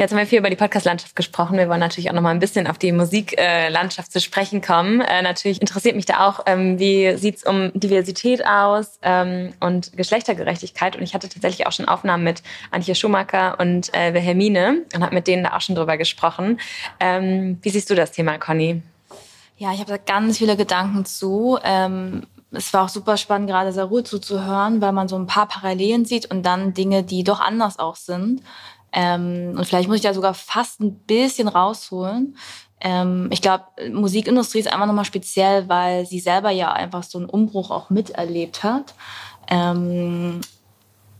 Jetzt 0.00 0.12
haben 0.12 0.18
wir 0.18 0.26
viel 0.26 0.38
über 0.38 0.48
die 0.48 0.56
Podcast-Landschaft 0.56 1.14
gesprochen. 1.14 1.58
Wir 1.58 1.68
wollen 1.68 1.78
natürlich 1.78 2.08
auch 2.08 2.14
noch 2.14 2.22
mal 2.22 2.30
ein 2.30 2.38
bisschen 2.38 2.66
auf 2.66 2.78
die 2.78 2.90
Musiklandschaft 2.90 4.10
zu 4.10 4.18
sprechen 4.18 4.62
kommen. 4.62 5.02
Äh, 5.02 5.20
natürlich 5.20 5.60
interessiert 5.60 5.94
mich 5.94 6.06
da 6.06 6.26
auch, 6.26 6.40
ähm, 6.46 6.78
wie 6.78 7.18
sieht's 7.18 7.44
um 7.44 7.70
Diversität 7.74 8.46
aus 8.46 8.98
ähm, 9.02 9.52
und 9.60 9.94
Geschlechtergerechtigkeit. 9.94 10.96
Und 10.96 11.02
ich 11.02 11.12
hatte 11.12 11.28
tatsächlich 11.28 11.66
auch 11.66 11.72
schon 11.72 11.84
Aufnahmen 11.84 12.24
mit 12.24 12.42
Antje 12.70 12.94
Schumacher 12.94 13.60
und 13.60 13.92
äh, 13.92 14.14
Wilhelmine 14.14 14.86
und 14.94 15.02
habe 15.04 15.14
mit 15.14 15.26
denen 15.26 15.44
da 15.44 15.54
auch 15.54 15.60
schon 15.60 15.74
drüber 15.74 15.98
gesprochen. 15.98 16.58
Ähm, 16.98 17.58
wie 17.60 17.68
siehst 17.68 17.90
du 17.90 17.94
das 17.94 18.10
Thema, 18.10 18.38
Conny? 18.38 18.80
Ja, 19.58 19.74
ich 19.74 19.80
habe 19.80 19.90
da 19.90 19.98
ganz 19.98 20.38
viele 20.38 20.56
Gedanken 20.56 21.04
zu. 21.04 21.58
Ähm, 21.62 22.22
es 22.52 22.72
war 22.72 22.84
auch 22.84 22.88
super 22.88 23.18
spannend, 23.18 23.50
gerade 23.50 23.70
Sarul 23.70 24.02
zuzuhören, 24.02 24.80
weil 24.80 24.92
man 24.92 25.08
so 25.08 25.16
ein 25.16 25.26
paar 25.26 25.46
Parallelen 25.46 26.06
sieht 26.06 26.30
und 26.30 26.42
dann 26.42 26.72
Dinge, 26.72 27.02
die 27.02 27.22
doch 27.22 27.40
anders 27.40 27.78
auch 27.78 27.96
sind. 27.96 28.40
Ähm, 28.92 29.54
und 29.56 29.64
vielleicht 29.64 29.88
muss 29.88 29.96
ich 29.96 30.02
da 30.02 30.14
sogar 30.14 30.34
fast 30.34 30.80
ein 30.80 30.94
bisschen 31.00 31.48
rausholen. 31.48 32.36
Ähm, 32.80 33.28
ich 33.30 33.42
glaube, 33.42 33.64
Musikindustrie 33.92 34.60
ist 34.60 34.72
einfach 34.72 34.86
nochmal 34.86 35.04
speziell, 35.04 35.68
weil 35.68 36.06
sie 36.06 36.20
selber 36.20 36.50
ja 36.50 36.72
einfach 36.72 37.02
so 37.02 37.18
einen 37.18 37.28
Umbruch 37.28 37.70
auch 37.70 37.90
miterlebt 37.90 38.62
hat. 38.62 38.94
Ähm, 39.48 40.40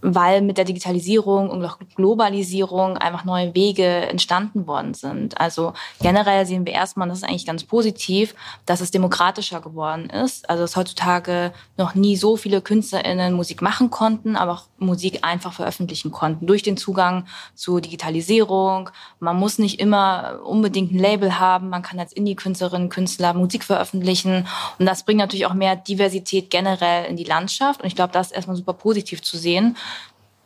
weil 0.02 0.40
mit 0.40 0.56
der 0.56 0.64
Digitalisierung 0.64 1.50
und 1.50 1.64
auch 1.64 1.78
Globalisierung 1.94 2.96
einfach 2.96 3.24
neue 3.24 3.54
Wege 3.54 3.85
entstanden 3.85 4.66
worden 4.66 4.94
sind. 4.94 5.38
Also 5.40 5.72
generell 6.00 6.46
sehen 6.46 6.64
wir 6.64 6.72
erstmal, 6.72 7.09
das 7.09 7.18
ist 7.18 7.24
eigentlich 7.24 7.46
ganz 7.46 7.64
positiv, 7.64 8.35
dass 8.66 8.80
es 8.80 8.90
demokratischer 8.90 9.61
geworden 9.61 10.09
ist. 10.09 10.48
Also 10.48 10.62
dass 10.62 10.76
heutzutage 10.76 11.52
noch 11.76 11.94
nie 11.94 12.16
so 12.16 12.37
viele 12.37 12.62
KünstlerInnen 12.62 13.35
Musik 13.35 13.62
machen 13.62 13.90
konnten, 13.90 14.37
aber 14.37 14.52
auch 14.52 14.64
Musik 14.80 15.20
einfach 15.22 15.52
veröffentlichen 15.52 16.10
konnten 16.10 16.46
durch 16.46 16.62
den 16.62 16.76
Zugang 16.76 17.26
zu 17.54 17.80
Digitalisierung. 17.80 18.90
Man 19.18 19.36
muss 19.36 19.58
nicht 19.58 19.80
immer 19.80 20.40
unbedingt 20.44 20.92
ein 20.92 20.98
Label 20.98 21.38
haben, 21.38 21.68
man 21.68 21.82
kann 21.82 21.98
als 21.98 22.12
Indie-Künstlerin, 22.12 22.88
Künstler 22.88 23.34
Musik 23.34 23.64
veröffentlichen 23.64 24.46
und 24.78 24.86
das 24.86 25.04
bringt 25.04 25.18
natürlich 25.18 25.46
auch 25.46 25.54
mehr 25.54 25.76
Diversität 25.76 26.50
generell 26.50 27.04
in 27.04 27.16
die 27.16 27.24
Landschaft 27.24 27.80
und 27.80 27.86
ich 27.86 27.94
glaube, 27.94 28.12
das 28.12 28.28
ist 28.28 28.32
erstmal 28.32 28.56
super 28.56 28.72
positiv 28.72 29.22
zu 29.22 29.36
sehen. 29.36 29.76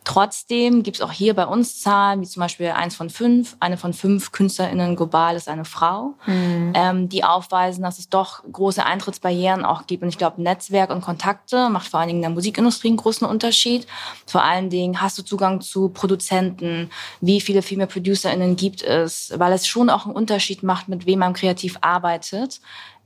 Trotzdem 0.05 0.83
gibt 0.83 0.97
es 0.97 1.01
auch 1.01 1.11
hier 1.11 1.33
bei 1.33 1.47
uns 1.47 1.81
Zahlen, 1.81 2.21
wie 2.21 2.27
zum 2.27 2.39
Beispiel 2.39 2.67
eins 2.67 2.95
von 2.95 3.09
fünf, 3.09 3.57
eine 3.59 3.75
von 3.75 3.91
fünf 3.91 4.31
KünstlerInnen 4.31 4.95
global 4.95 5.35
ist 5.35 5.49
eine 5.49 5.65
Frau, 5.65 6.13
mhm. 6.27 6.73
ähm, 6.75 7.09
die 7.09 7.23
aufweisen, 7.23 7.83
dass 7.83 7.97
es 7.97 8.07
doch 8.07 8.43
große 8.49 8.85
Eintrittsbarrieren 8.85 9.65
auch 9.65 9.87
gibt. 9.87 10.03
Und 10.03 10.09
ich 10.09 10.19
glaube, 10.19 10.43
Netzwerk 10.43 10.91
und 10.91 11.01
Kontakte 11.01 11.69
macht 11.69 11.87
vor 11.87 11.99
allen 11.99 12.07
Dingen 12.07 12.19
in 12.19 12.23
der 12.23 12.31
Musikindustrie 12.31 12.89
einen 12.89 12.97
großen 12.97 13.27
Unterschied. 13.27 13.87
Vor 14.27 14.43
allen 14.43 14.69
Dingen 14.69 15.01
hast 15.01 15.17
du 15.17 15.23
Zugang 15.23 15.59
zu 15.61 15.89
Produzenten, 15.89 16.91
wie 17.19 17.41
viele 17.41 17.63
Female 17.63 17.87
ProducerInnen 17.87 18.55
gibt 18.55 18.83
es, 18.83 19.33
weil 19.35 19.53
es 19.53 19.65
schon 19.65 19.89
auch 19.89 20.05
einen 20.05 20.15
Unterschied 20.15 20.61
macht, 20.61 20.87
mit 20.87 21.07
wem 21.07 21.19
man 21.19 21.33
kreativ 21.33 21.79
arbeitet. 21.81 22.61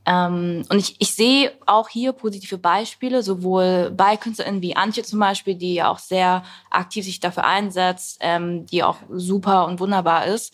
Ähm, 0.06 0.66
und 0.70 0.80
ich, 0.80 0.96
ich 1.00 1.14
sehe 1.14 1.52
auch 1.66 1.90
hier 1.90 2.14
positive 2.14 2.58
Beispiele, 2.58 3.22
sowohl 3.22 3.92
bei 3.96 4.18
KünstlerInnen 4.18 4.62
wie 4.62 4.76
Antje 4.76 5.04
zum 5.04 5.20
Beispiel, 5.20 5.56
die 5.56 5.76
ja 5.76 5.90
auch 5.90 6.00
sehr 6.00 6.44
aktiv 6.70 7.06
sich 7.06 7.20
dafür 7.20 7.44
einsetzt, 7.44 8.18
ähm, 8.22 8.66
die 8.66 8.84
auch 8.84 8.98
super 9.10 9.66
und 9.66 9.80
wunderbar 9.80 10.26
ist, 10.26 10.54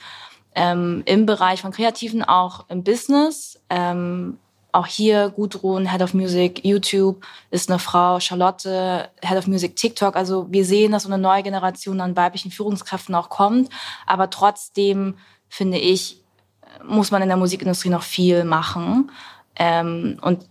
ähm, 0.55 1.03
im 1.05 1.25
Bereich 1.25 1.61
von 1.61 1.71
Kreativen, 1.71 2.23
auch 2.23 2.65
im 2.69 2.83
Business. 2.83 3.59
Ähm, 3.69 4.37
auch 4.75 4.87
hier 4.87 5.29
Gudrun, 5.29 5.89
Head 5.89 6.01
of 6.01 6.13
Music, 6.13 6.65
YouTube, 6.65 7.25
ist 7.49 7.69
eine 7.69 7.79
Frau, 7.79 8.19
Charlotte, 8.19 9.09
Head 9.21 9.37
of 9.37 9.47
Music, 9.47 9.77
TikTok. 9.77 10.17
Also 10.17 10.47
wir 10.51 10.65
sehen, 10.65 10.91
dass 10.91 11.03
so 11.03 11.09
eine 11.09 11.17
neue 11.17 11.43
Generation 11.43 12.01
an 12.01 12.17
weiblichen 12.17 12.51
Führungskräften 12.51 13.15
auch 13.15 13.29
kommt. 13.29 13.69
Aber 14.05 14.29
trotzdem, 14.29 15.15
finde 15.47 15.77
ich, 15.77 16.21
muss 16.83 17.11
man 17.11 17.21
in 17.21 17.29
der 17.29 17.37
Musikindustrie 17.37 17.89
noch 17.89 18.03
viel 18.03 18.43
machen. 18.43 19.11
Ähm, 19.57 20.17
und 20.21 20.45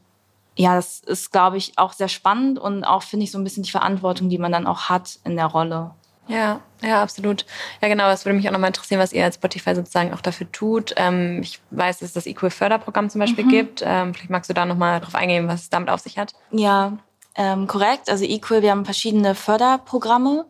ja, 0.56 0.76
das 0.76 1.00
ist, 1.00 1.32
glaube 1.32 1.56
ich, 1.56 1.72
auch 1.76 1.92
sehr 1.92 2.08
spannend 2.08 2.58
und 2.58 2.84
auch, 2.84 3.02
finde 3.02 3.24
ich, 3.24 3.32
so 3.32 3.38
ein 3.38 3.44
bisschen 3.44 3.64
die 3.64 3.70
Verantwortung, 3.70 4.28
die 4.28 4.38
man 4.38 4.52
dann 4.52 4.66
auch 4.66 4.88
hat 4.88 5.18
in 5.24 5.36
der 5.36 5.46
Rolle. 5.46 5.90
Ja, 6.26 6.60
ja, 6.82 7.02
absolut. 7.02 7.44
Ja, 7.82 7.88
genau. 7.88 8.08
Es 8.08 8.24
würde 8.24 8.36
mich 8.36 8.48
auch 8.48 8.52
nochmal 8.52 8.68
interessieren, 8.68 9.00
was 9.00 9.12
ihr 9.12 9.24
als 9.24 9.34
Spotify 9.34 9.74
sozusagen 9.74 10.14
auch 10.14 10.20
dafür 10.20 10.50
tut. 10.52 10.94
Ähm, 10.96 11.40
ich 11.42 11.60
weiß, 11.70 11.98
dass 11.98 12.08
es 12.08 12.14
das 12.14 12.26
Equal-Förderprogramm 12.26 13.10
zum 13.10 13.20
Beispiel 13.20 13.44
mhm. 13.44 13.50
gibt. 13.50 13.82
Ähm, 13.84 14.14
vielleicht 14.14 14.30
magst 14.30 14.48
du 14.48 14.54
da 14.54 14.64
nochmal 14.64 15.00
drauf 15.00 15.14
eingehen, 15.14 15.48
was 15.48 15.62
es 15.62 15.70
damit 15.70 15.90
auf 15.90 16.00
sich 16.00 16.18
hat. 16.18 16.32
Ja, 16.50 16.96
ähm, 17.37 17.66
korrekt. 17.66 18.09
Also 18.09 18.25
Equal, 18.25 18.62
wir 18.62 18.70
haben 18.70 18.85
verschiedene 18.85 19.35
Förderprogramme. 19.35 20.47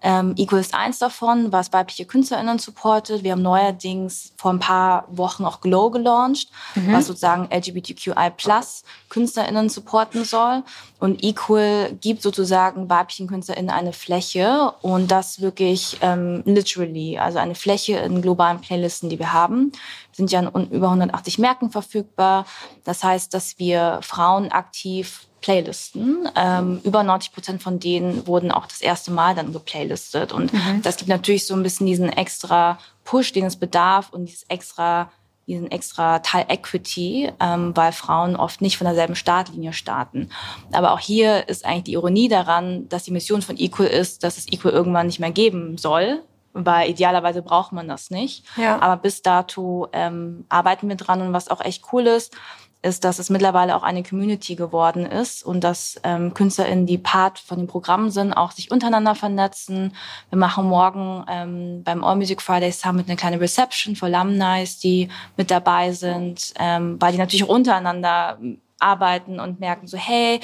Ähm, 0.00 0.34
Equal 0.36 0.60
ist 0.60 0.74
eins 0.74 1.00
davon, 1.00 1.50
was 1.50 1.72
weibliche 1.72 2.04
KünstlerInnen 2.04 2.60
supportet. 2.60 3.24
Wir 3.24 3.32
haben 3.32 3.42
neuerdings 3.42 4.32
vor 4.36 4.52
ein 4.52 4.60
paar 4.60 5.08
Wochen 5.10 5.44
auch 5.44 5.60
Glow 5.60 5.90
gelauncht, 5.90 6.50
mhm. 6.76 6.92
was 6.92 7.08
sozusagen 7.08 7.48
LGBTQI 7.52 8.30
plus 8.36 8.84
KünstlerInnen 9.08 9.68
supporten 9.68 10.24
soll. 10.24 10.62
Und 11.00 11.24
Equal 11.24 11.92
gibt 12.00 12.22
sozusagen 12.22 12.88
weiblichen 12.88 13.26
KünstlerInnen 13.26 13.70
eine 13.70 13.92
Fläche 13.92 14.72
und 14.82 15.10
das 15.10 15.40
wirklich 15.40 15.98
ähm, 16.00 16.42
literally, 16.44 17.18
also 17.18 17.38
eine 17.38 17.56
Fläche 17.56 17.96
in 17.96 18.22
globalen 18.22 18.60
Playlisten, 18.60 19.10
die 19.10 19.18
wir 19.18 19.32
haben. 19.32 19.72
Sind 20.12 20.30
ja 20.30 20.40
in 20.40 20.70
über 20.70 20.86
180 20.86 21.38
Märkten 21.38 21.70
verfügbar. 21.70 22.46
Das 22.84 23.02
heißt, 23.02 23.34
dass 23.34 23.58
wir 23.58 23.98
Frauen 24.02 24.50
aktiv 24.52 25.27
Playlisten. 25.40 26.28
Ähm, 26.36 26.80
über 26.84 27.02
90 27.02 27.32
Prozent 27.32 27.62
von 27.62 27.78
denen 27.78 28.26
wurden 28.26 28.50
auch 28.50 28.66
das 28.66 28.80
erste 28.80 29.10
Mal 29.10 29.34
dann 29.34 29.52
geplaylistet. 29.52 30.32
Und 30.32 30.52
mhm. 30.52 30.82
das 30.82 30.96
gibt 30.96 31.08
natürlich 31.08 31.46
so 31.46 31.54
ein 31.54 31.62
bisschen 31.62 31.86
diesen 31.86 32.08
extra 32.08 32.78
Push, 33.04 33.32
den 33.32 33.46
es 33.46 33.56
bedarf 33.56 34.10
und 34.12 34.26
dieses 34.26 34.44
extra, 34.44 35.10
diesen 35.46 35.70
extra 35.70 36.18
Teil 36.18 36.46
Equity, 36.48 37.32
ähm, 37.40 37.76
weil 37.76 37.92
Frauen 37.92 38.36
oft 38.36 38.60
nicht 38.60 38.78
von 38.78 38.86
derselben 38.86 39.14
Startlinie 39.14 39.72
starten. 39.72 40.30
Aber 40.72 40.92
auch 40.92 41.00
hier 41.00 41.48
ist 41.48 41.64
eigentlich 41.64 41.84
die 41.84 41.92
Ironie 41.92 42.28
daran, 42.28 42.88
dass 42.88 43.04
die 43.04 43.12
Mission 43.12 43.42
von 43.42 43.56
Equal 43.56 43.88
ist, 43.88 44.24
dass 44.24 44.38
es 44.38 44.48
Equal 44.48 44.72
irgendwann 44.72 45.06
nicht 45.06 45.20
mehr 45.20 45.30
geben 45.30 45.78
soll, 45.78 46.22
weil 46.52 46.90
idealerweise 46.90 47.42
braucht 47.42 47.72
man 47.72 47.88
das 47.88 48.10
nicht. 48.10 48.44
Ja. 48.56 48.80
Aber 48.80 48.96
bis 48.96 49.22
dato 49.22 49.88
ähm, 49.92 50.44
arbeiten 50.48 50.88
wir 50.88 50.96
dran 50.96 51.20
und 51.20 51.32
was 51.32 51.48
auch 51.48 51.60
echt 51.60 51.84
cool 51.92 52.06
ist, 52.06 52.34
ist, 52.80 53.04
dass 53.04 53.18
es 53.18 53.28
mittlerweile 53.28 53.74
auch 53.74 53.82
eine 53.82 54.02
Community 54.04 54.54
geworden 54.54 55.04
ist 55.04 55.44
und 55.44 55.64
dass 55.64 56.00
ähm, 56.04 56.32
KünstlerInnen, 56.32 56.86
die 56.86 56.98
Part 56.98 57.38
von 57.40 57.58
dem 57.58 57.66
Programm 57.66 58.10
sind, 58.10 58.32
auch 58.32 58.52
sich 58.52 58.70
untereinander 58.70 59.16
vernetzen. 59.16 59.94
Wir 60.30 60.38
machen 60.38 60.66
morgen 60.66 61.24
ähm, 61.28 61.82
beim 61.82 62.04
All 62.04 62.16
Music 62.16 62.40
Friday 62.40 62.70
Summit 62.70 63.08
eine 63.08 63.16
kleine 63.16 63.40
Reception 63.40 63.96
für 63.96 64.06
Alumnis, 64.06 64.78
die 64.78 65.08
mit 65.36 65.50
dabei 65.50 65.92
sind, 65.92 66.54
ähm, 66.58 67.00
weil 67.00 67.12
die 67.12 67.18
natürlich 67.18 67.48
untereinander 67.48 68.38
arbeiten 68.78 69.40
und 69.40 69.58
merken 69.58 69.88
so, 69.88 69.98
hey, 69.98 70.40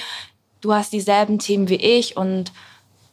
du 0.60 0.74
hast 0.74 0.92
dieselben 0.92 1.38
Themen 1.38 1.68
wie 1.68 1.76
ich 1.76 2.16
und 2.16 2.52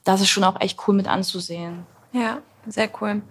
das 0.03 0.21
ist 0.21 0.29
schon 0.29 0.43
auch 0.43 0.60
echt 0.60 0.79
cool 0.88 0.95
mit 0.95 1.07
anzusehen. 1.07 1.86
Ja, 2.12 2.39
sehr 2.67 2.89
cool. 3.02 3.21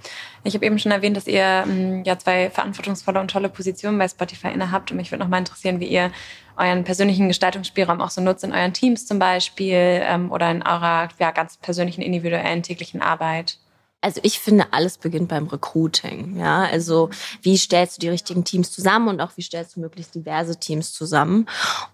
Ich 0.45 0.55
habe 0.55 0.67
eben 0.67 0.79
schon 0.79 0.93
erwähnt, 0.93 1.17
dass 1.17 1.27
ihr 1.27 1.65
ähm, 1.67 2.03
ja 2.05 2.19
zwei 2.19 2.51
verantwortungsvolle 2.51 3.21
und 3.21 3.31
tolle 3.31 3.49
Positionen 3.49 3.99
bei 3.99 4.09
Spotify 4.09 4.49
innehabt. 4.49 4.91
Und 4.91 4.97
mich 4.97 5.11
würde 5.11 5.23
noch 5.23 5.31
mal 5.31 5.39
interessieren, 5.39 5.81
wie 5.81 5.87
ihr 5.87 6.11
euren 6.57 6.85
persönlichen 6.85 7.29
Gestaltungsspielraum 7.29 8.01
auch 8.01 8.11
so 8.11 8.21
nutzt 8.21 8.45
in 8.45 8.53
euren 8.53 8.73
Teams 8.73 9.07
zum 9.07 9.19
Beispiel 9.19 10.03
ähm, 10.05 10.31
oder 10.31 10.51
in 10.51 10.63
eurer 10.63 11.09
ja, 11.19 11.31
ganz 11.31 11.57
persönlichen, 11.57 12.03
individuellen 12.03 12.63
täglichen 12.63 13.03
Arbeit. 13.03 13.59
Also 14.03 14.21
ich 14.23 14.41
finde, 14.41 14.73
alles 14.73 14.97
beginnt 14.97 15.29
beim 15.29 15.47
Recruiting. 15.47 16.39
Ja, 16.39 16.63
also 16.63 17.11
wie 17.43 17.59
stellst 17.59 17.97
du 17.97 18.01
die 18.01 18.09
richtigen 18.09 18.45
Teams 18.45 18.71
zusammen 18.71 19.09
und 19.09 19.21
auch 19.21 19.33
wie 19.37 19.43
stellst 19.43 19.77
du 19.77 19.81
möglichst 19.81 20.15
diverse 20.15 20.59
Teams 20.59 20.95
zusammen? 20.95 21.47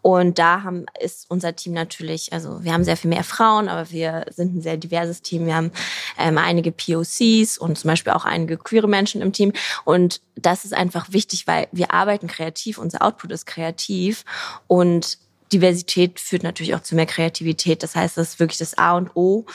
Und 0.03 0.39
da 0.39 0.63
haben, 0.63 0.87
ist 1.01 1.29
unser 1.29 1.57
Team 1.57 1.73
natürlich, 1.73 2.33
also 2.33 2.63
wir 2.63 2.73
haben 2.73 2.85
sehr 2.85 2.97
viel 2.97 3.11
mehr 3.11 3.25
Frauen, 3.25 3.69
aber 3.69 3.91
wir 3.91 4.27
sind 4.31 4.55
ein 4.55 4.63
sehr 4.63 4.77
diverses 4.77 5.23
Team. 5.23 5.47
Wir 5.47 5.57
haben 5.57 5.73
ähm, 6.17 6.39
einige 6.39 6.71
POCs 6.71 7.59
und 7.59 7.77
zum 7.77 7.89
Beispiel 7.89 8.13
auch 8.13 8.25
einige 8.25 8.57
queere 8.57 8.89
Menschen 8.89 9.21
im 9.21 9.33
Team. 9.33 9.53
Und 9.85 10.21
das 10.37 10.65
ist 10.65 10.75
einfach 10.75 11.13
wichtig, 11.13 11.49
weil 11.49 11.67
wir 11.73 11.93
arbeiten 11.93 12.29
kreativ, 12.29 12.79
unser 12.79 13.03
Output 13.03 13.33
ist 13.33 13.47
kreativ 13.47 14.25
und 14.69 15.19
Diversität 15.53 16.21
führt 16.21 16.43
natürlich 16.43 16.75
auch 16.75 16.83
zu 16.83 16.95
mehr 16.95 17.07
Kreativität. 17.07 17.83
Das 17.83 17.95
heißt, 17.95 18.17
das 18.17 18.31
ist 18.31 18.41
wirklich 18.41 18.59
das 18.59 18.79
A 18.79 18.97
und 18.97 19.15
O. 19.15 19.47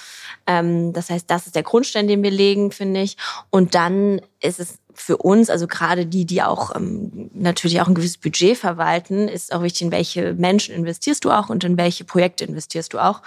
Ähm, 0.48 0.94
das 0.94 1.10
heißt, 1.10 1.30
das 1.30 1.46
ist 1.48 1.56
der 1.56 1.64
Grundstein, 1.64 2.08
den 2.08 2.24
wir 2.24 2.32
legen, 2.32 2.72
finde 2.72 3.02
ich. 3.02 3.18
Und 3.50 3.76
dann 3.76 4.22
ist 4.40 4.60
es 4.60 4.80
für 4.94 5.18
uns, 5.18 5.50
also 5.50 5.68
gerade 5.68 6.06
die, 6.06 6.26
die 6.26 6.42
auch 6.42 6.76
ähm, 6.76 7.30
natürlich 7.34 7.82
auch 7.82 7.88
ein 7.88 7.96
gewisses 7.96 8.18
Budget 8.18 8.58
verwalten, 8.58 9.28
ist 9.28 9.54
auch 9.54 9.64
wichtig, 9.64 9.84
in 9.84 9.92
welche 9.92 10.34
Menschen 10.34 10.76
investierst 10.76 11.24
du 11.26 11.32
auch 11.32 11.50
und 11.50 11.64
in 11.64 11.78
welche 11.78 12.04
Projekte 12.04 12.46
investierst 12.46 12.94
du 12.94 13.00
auch. 13.00 13.22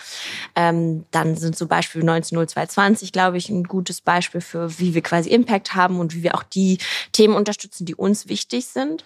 Ähm, 0.55 1.05
dann 1.11 1.37
sind 1.37 1.57
zum 1.57 1.69
Beispiel 1.69 2.03
190220, 2.03 3.13
glaube 3.13 3.39
ich, 3.39 3.49
ein 3.49 3.65
gutes 3.65 4.01
Beispiel 4.01 4.41
für, 4.41 4.79
wie 4.79 4.95
wir 4.95 5.03
quasi 5.03 5.31
Impact 5.31 5.75
haben 5.75 5.99
und 5.99 6.15
wie 6.15 6.23
wir 6.23 6.35
auch 6.35 6.43
die 6.43 6.79
Themen 7.13 7.35
unterstützen, 7.35 7.87
die 7.87 7.95
uns 7.95 8.29
wichtig 8.29 8.67
sind. 8.67 9.05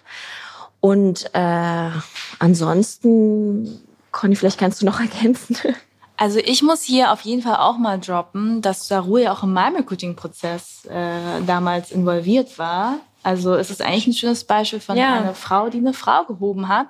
Und 0.81 1.29
äh, 1.33 1.89
ansonsten, 2.39 3.79
Conny, 4.11 4.35
vielleicht 4.35 4.59
kannst 4.59 4.81
du 4.81 4.85
noch 4.85 4.99
ergänzen. 4.99 5.57
Also 6.17 6.39
ich 6.39 6.61
muss 6.63 6.83
hier 6.83 7.13
auf 7.13 7.21
jeden 7.21 7.41
Fall 7.41 7.55
auch 7.55 7.77
mal 7.77 7.99
droppen, 7.99 8.61
dass 8.61 8.87
Saru 8.87 9.17
ja 9.17 9.31
auch 9.31 9.43
in 9.43 9.53
meinem 9.53 9.77
Recruiting-Prozess 9.77 10.85
äh, 10.85 11.41
damals 11.47 11.91
involviert 11.91 12.59
war. 12.59 12.99
Also 13.23 13.55
es 13.55 13.69
ist 13.69 13.81
eigentlich 13.81 14.07
ein 14.07 14.13
schönes 14.13 14.43
Beispiel 14.43 14.79
von 14.79 14.97
ja. 14.97 15.13
einer 15.13 15.33
Frau, 15.33 15.69
die 15.69 15.77
eine 15.77 15.93
Frau 15.93 16.25
gehoben 16.25 16.67
hat. 16.67 16.87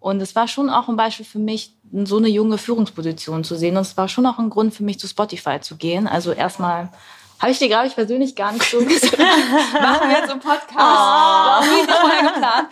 Und 0.00 0.20
es 0.20 0.34
war 0.34 0.48
schon 0.48 0.70
auch 0.70 0.88
ein 0.88 0.96
Beispiel 0.96 1.24
für 1.24 1.38
mich, 1.38 1.72
so 2.04 2.18
eine 2.18 2.28
junge 2.28 2.58
Führungsposition 2.58 3.44
zu 3.44 3.56
sehen. 3.56 3.76
Und 3.76 3.82
es 3.82 3.96
war 3.96 4.08
schon 4.08 4.26
auch 4.26 4.38
ein 4.38 4.50
Grund 4.50 4.74
für 4.74 4.82
mich, 4.82 4.98
zu 4.98 5.08
Spotify 5.08 5.60
zu 5.60 5.76
gehen. 5.76 6.06
Also 6.06 6.32
erstmal 6.32 6.90
habe 7.38 7.52
ich 7.52 7.58
dir, 7.58 7.68
glaube 7.68 7.86
ich, 7.86 7.94
persönlich 7.94 8.34
gar 8.34 8.52
nicht 8.52 8.70
so 8.70 8.78
gesagt. 8.78 9.18
Machen 9.72 10.08
wir 10.08 10.18
jetzt 10.18 10.30
einen 10.30 10.40
Podcast. 10.40 10.74
Oh. 10.74 10.78
War 10.78 11.60
nie 11.60 11.86
vorher 11.86 12.32
geplant. 12.32 12.68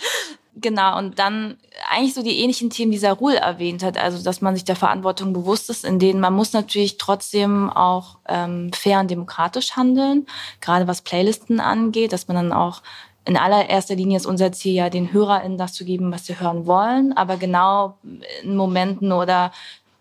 Genau, 0.55 0.99
und 0.99 1.19
dann 1.19 1.57
eigentlich 1.91 2.13
so 2.13 2.23
die 2.23 2.41
ähnlichen 2.41 2.69
Themen, 2.69 2.93
die 2.93 2.99
Sarul 2.99 3.33
erwähnt 3.33 3.83
hat, 3.83 3.97
also 3.97 4.23
dass 4.23 4.43
man 4.43 4.55
sich 4.55 4.65
der 4.65 4.77
Verantwortung 4.77 5.33
bewusst 5.33 5.71
ist, 5.71 5.83
in 5.83 5.99
denen 5.99 6.21
man 6.21 6.35
muss 6.35 6.53
natürlich 6.53 6.99
trotzdem 6.99 7.71
auch 7.71 8.19
ähm, 8.29 8.71
fair 8.75 9.01
und 9.01 9.11
demokratisch 9.11 9.77
handeln, 9.77 10.27
gerade 10.61 10.87
was 10.87 11.01
Playlisten 11.01 11.59
angeht, 11.59 12.13
dass 12.13 12.29
man 12.29 12.37
dann 12.37 12.53
auch 12.53 12.83
in 13.25 13.39
allererster 13.39 13.95
Linie 13.95 14.19
ist 14.19 14.27
unser 14.27 14.53
Ziel 14.53 14.75
ja, 14.75 14.91
den 14.91 15.13
HörerInnen 15.13 15.57
das 15.57 15.73
zu 15.73 15.87
geben, 15.87 16.13
was 16.13 16.27
sie 16.27 16.39
hören 16.39 16.67
wollen, 16.67 17.17
aber 17.17 17.39
genau 17.39 17.97
in 18.43 18.55
Momenten 18.55 19.13
oder 19.13 19.53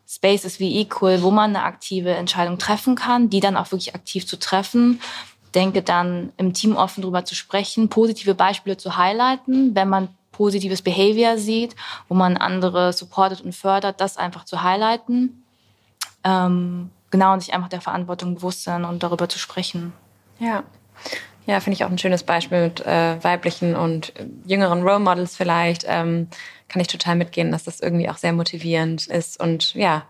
Spaces 0.06 0.60
wie 0.60 0.82
Equal, 0.82 1.22
wo 1.22 1.32
man 1.32 1.56
eine 1.56 1.64
aktive 1.64 2.12
Entscheidung 2.12 2.58
treffen 2.58 2.96
kann, 2.96 3.30
die 3.30 3.40
dann 3.40 3.56
auch 3.56 3.72
wirklich 3.72 3.96
aktiv 3.96 4.28
zu 4.28 4.38
treffen. 4.38 5.00
Denke 5.56 5.82
dann 5.82 6.34
im 6.36 6.54
Team 6.54 6.76
offen 6.76 7.04
drüber 7.04 7.24
zu 7.24 7.36
sprechen, 7.36 7.88
positive 7.88 8.36
Beispiele 8.36 8.76
zu 8.76 8.98
highlighten, 8.98 9.76
wenn 9.76 9.88
man 9.88 10.10
positives 10.42 10.82
Behavior 10.82 11.38
sieht, 11.38 11.76
wo 12.10 12.16
man 12.16 12.36
andere 12.36 12.94
supportet 12.94 13.42
und 13.42 13.54
fördert, 13.54 14.02
das 14.02 14.18
einfach 14.18 14.44
zu 14.44 14.64
highlighten. 14.64 15.44
Ähm, 16.24 16.90
genau, 17.12 17.34
und 17.34 17.42
sich 17.42 17.54
einfach 17.54 17.70
der 17.70 17.80
Verantwortung 17.80 18.34
bewusst 18.34 18.64
sein 18.64 18.84
und 18.84 19.04
darüber 19.04 19.30
zu 19.30 19.38
sprechen. 19.38 19.94
Ja. 20.40 20.64
Ja, 21.46 21.60
finde 21.60 21.76
ich 21.76 21.86
auch 21.86 21.92
ein 21.92 22.00
schönes 22.00 22.24
Beispiel 22.24 22.64
mit 22.64 22.84
äh, 22.84 23.24
weiblichen 23.24 23.76
und 23.76 24.14
jüngeren 24.44 24.82
Role 24.82 24.98
Models 24.98 25.36
vielleicht. 25.36 25.86
Ähm, 25.88 26.28
kann 26.70 26.82
ich 26.82 26.88
total 26.88 27.18
mitgehen, 27.18 27.52
dass 27.52 27.66
das 27.66 27.80
irgendwie 27.80 28.10
auch 28.10 28.18
sehr 28.18 28.34
motivierend 28.34 29.06
ist 29.06 29.40
und 29.40 29.76
ja, 29.76 30.06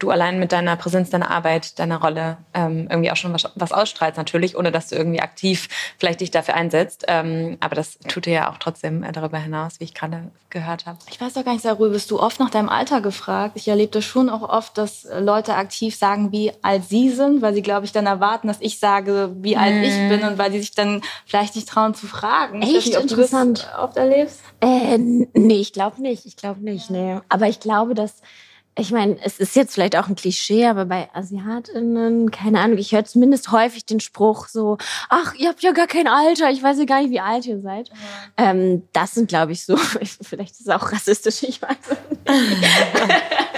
du 0.00 0.10
allein 0.10 0.40
mit 0.40 0.52
deiner 0.52 0.76
Präsenz, 0.76 1.10
deiner 1.10 1.30
Arbeit, 1.30 1.78
deiner 1.78 2.00
Rolle 2.00 2.38
ähm, 2.54 2.88
irgendwie 2.90 3.10
auch 3.10 3.16
schon 3.16 3.32
was, 3.32 3.48
was 3.54 3.72
ausstrahlst 3.72 4.16
natürlich, 4.16 4.56
ohne 4.56 4.72
dass 4.72 4.88
du 4.88 4.96
irgendwie 4.96 5.20
aktiv 5.20 5.68
vielleicht 5.98 6.20
dich 6.20 6.30
dafür 6.30 6.54
einsetzt. 6.54 7.04
Ähm, 7.06 7.58
aber 7.60 7.76
das 7.76 7.98
tut 8.08 8.26
dir 8.26 8.32
ja 8.32 8.50
auch 8.50 8.56
trotzdem 8.58 9.02
äh, 9.02 9.12
darüber 9.12 9.38
hinaus, 9.38 9.78
wie 9.78 9.84
ich 9.84 9.94
gerade 9.94 10.30
gehört 10.48 10.86
habe. 10.86 10.98
Ich 11.10 11.20
weiß 11.20 11.34
doch 11.34 11.44
gar 11.44 11.52
nicht, 11.52 11.62
Sarul, 11.62 11.90
bist 11.90 12.10
du 12.10 12.18
oft 12.18 12.40
nach 12.40 12.50
deinem 12.50 12.68
Alter 12.68 13.00
gefragt? 13.00 13.52
Ich 13.56 13.68
erlebe 13.68 13.92
das 13.92 14.04
schon 14.04 14.30
auch 14.30 14.42
oft, 14.42 14.76
dass 14.78 15.06
Leute 15.18 15.54
aktiv 15.54 15.94
sagen, 15.94 16.32
wie 16.32 16.52
alt 16.62 16.84
sie 16.84 17.10
sind, 17.10 17.42
weil 17.42 17.54
sie, 17.54 17.62
glaube 17.62 17.84
ich, 17.84 17.92
dann 17.92 18.06
erwarten, 18.06 18.48
dass 18.48 18.60
ich 18.60 18.78
sage, 18.78 19.30
wie 19.36 19.56
alt 19.56 19.74
mm. 19.74 19.82
ich 19.82 19.94
mhm. 19.96 20.08
bin 20.08 20.22
und 20.24 20.38
weil 20.38 20.50
sie 20.50 20.60
sich 20.60 20.72
dann 20.72 21.02
vielleicht 21.26 21.54
nicht 21.56 21.68
trauen 21.68 21.94
zu 21.94 22.06
fragen. 22.06 22.62
Echt 22.62 22.72
nicht, 22.72 22.94
interessant. 22.94 23.68
Du 23.74 23.82
oft 23.82 23.96
erlebst? 23.96 24.40
Äh, 24.60 24.98
nee, 24.98 25.60
ich 25.60 25.72
glaube 25.72 26.00
nicht. 26.00 26.24
Ich 26.24 26.36
glaube 26.36 26.60
nicht, 26.60 26.90
nee. 26.90 27.18
Aber 27.28 27.48
ich 27.48 27.60
glaube, 27.60 27.94
dass 27.94 28.22
ich 28.76 28.92
meine, 28.92 29.18
es 29.22 29.38
ist 29.38 29.56
jetzt 29.56 29.74
vielleicht 29.74 29.96
auch 29.96 30.08
ein 30.08 30.14
Klischee, 30.14 30.66
aber 30.66 30.86
bei 30.86 31.08
AsiatInnen, 31.12 32.30
keine 32.30 32.60
Ahnung, 32.60 32.78
ich 32.78 32.92
höre 32.92 33.04
zumindest 33.04 33.50
häufig 33.52 33.84
den 33.84 34.00
Spruch 34.00 34.48
so, 34.48 34.78
ach, 35.08 35.34
ihr 35.34 35.48
habt 35.48 35.62
ja 35.62 35.72
gar 35.72 35.86
kein 35.86 36.06
Alter, 36.06 36.50
ich 36.50 36.62
weiß 36.62 36.78
ja 36.78 36.84
gar 36.84 37.02
nicht, 37.02 37.10
wie 37.10 37.20
alt 37.20 37.46
ihr 37.46 37.60
seid. 37.60 37.88
Ja. 37.88 38.50
Ähm, 38.50 38.88
das 38.92 39.12
sind, 39.12 39.28
glaube 39.28 39.52
ich, 39.52 39.64
so, 39.64 39.76
vielleicht 40.22 40.52
ist 40.52 40.60
es 40.62 40.68
auch 40.68 40.92
rassistisch, 40.92 41.42
ich 41.42 41.60
weiß 41.60 41.76
nicht. 41.88 42.20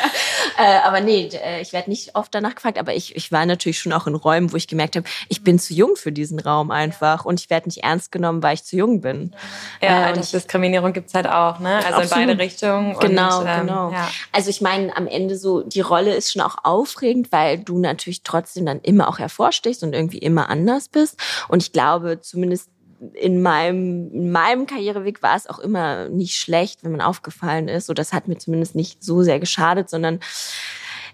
äh, 0.58 0.78
aber 0.84 1.00
nee, 1.00 1.28
äh, 1.32 1.60
ich 1.60 1.72
werde 1.72 1.90
nicht 1.90 2.14
oft 2.14 2.34
danach 2.34 2.54
gefragt, 2.54 2.78
aber 2.78 2.94
ich, 2.94 3.16
ich 3.16 3.32
war 3.32 3.46
natürlich 3.46 3.78
schon 3.78 3.92
auch 3.92 4.06
in 4.06 4.14
Räumen, 4.14 4.52
wo 4.52 4.56
ich 4.56 4.68
gemerkt 4.68 4.96
habe, 4.96 5.06
ich 5.28 5.42
bin 5.42 5.58
zu 5.58 5.74
jung 5.74 5.96
für 5.96 6.12
diesen 6.12 6.40
Raum 6.40 6.70
einfach 6.70 7.24
und 7.24 7.40
ich 7.40 7.50
werde 7.50 7.68
nicht 7.68 7.84
ernst 7.84 8.12
genommen, 8.12 8.42
weil 8.42 8.54
ich 8.54 8.64
zu 8.64 8.76
jung 8.76 9.00
bin. 9.00 9.34
Ja, 9.80 10.10
äh, 10.10 10.12
Diskriminierung 10.14 10.92
gibt's 10.92 11.14
halt 11.14 11.26
auch, 11.26 11.58
ne? 11.58 11.76
Also 11.76 12.00
absolut. 12.00 12.22
in 12.22 12.28
beide 12.28 12.38
Richtungen. 12.38 12.96
Genau, 12.98 13.40
und, 13.40 13.46
ähm, 13.46 13.60
genau. 13.60 13.92
Ja. 13.92 14.08
Also 14.32 14.50
ich 14.50 14.60
meine, 14.60 14.96
am 14.96 15.06
Ende 15.06 15.36
so, 15.36 15.62
die 15.62 15.80
Rolle 15.80 16.14
ist 16.14 16.32
schon 16.32 16.42
auch 16.42 16.56
aufregend, 16.64 17.32
weil 17.32 17.58
du 17.58 17.78
natürlich 17.78 18.22
trotzdem 18.22 18.66
dann 18.66 18.80
immer 18.80 19.08
auch 19.08 19.18
hervorstichst 19.18 19.82
und 19.82 19.92
irgendwie 19.92 20.18
immer 20.18 20.48
anders 20.48 20.88
bist. 20.88 21.18
Und 21.48 21.62
ich 21.62 21.72
glaube, 21.72 22.20
zumindest 22.20 22.71
in 23.14 23.42
meinem, 23.42 24.12
in 24.12 24.30
meinem 24.30 24.66
Karriereweg 24.66 25.22
war 25.22 25.36
es 25.36 25.46
auch 25.46 25.58
immer 25.58 26.08
nicht 26.08 26.36
schlecht, 26.36 26.84
wenn 26.84 26.92
man 26.92 27.00
aufgefallen 27.00 27.68
ist. 27.68 27.86
So, 27.86 27.94
das 27.94 28.12
hat 28.12 28.28
mir 28.28 28.38
zumindest 28.38 28.74
nicht 28.74 29.02
so 29.02 29.22
sehr 29.22 29.40
geschadet, 29.40 29.90
sondern 29.90 30.20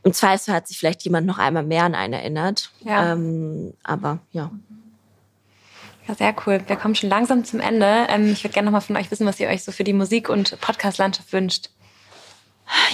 im 0.02 0.12
Zweifel 0.12 0.54
hat 0.54 0.68
sich 0.68 0.78
vielleicht 0.78 1.02
jemand 1.02 1.26
noch 1.26 1.38
einmal 1.38 1.62
mehr 1.64 1.84
an 1.84 1.94
einen 1.94 2.12
erinnert. 2.12 2.70
Ja. 2.80 3.12
Ähm, 3.12 3.74
aber 3.82 4.18
ja. 4.32 4.50
Ja, 6.06 6.14
sehr 6.14 6.34
cool. 6.46 6.60
Wir 6.66 6.76
kommen 6.76 6.94
schon 6.94 7.10
langsam 7.10 7.44
zum 7.44 7.60
Ende. 7.60 8.06
Ähm, 8.08 8.32
ich 8.32 8.44
würde 8.44 8.54
gerne 8.54 8.66
noch 8.66 8.72
mal 8.72 8.80
von 8.80 8.96
euch 8.96 9.10
wissen, 9.10 9.26
was 9.26 9.40
ihr 9.40 9.48
euch 9.48 9.64
so 9.64 9.72
für 9.72 9.84
die 9.84 9.92
Musik- 9.92 10.28
und 10.28 10.58
Podcast-Landschaft 10.60 11.32
wünscht. 11.32 11.70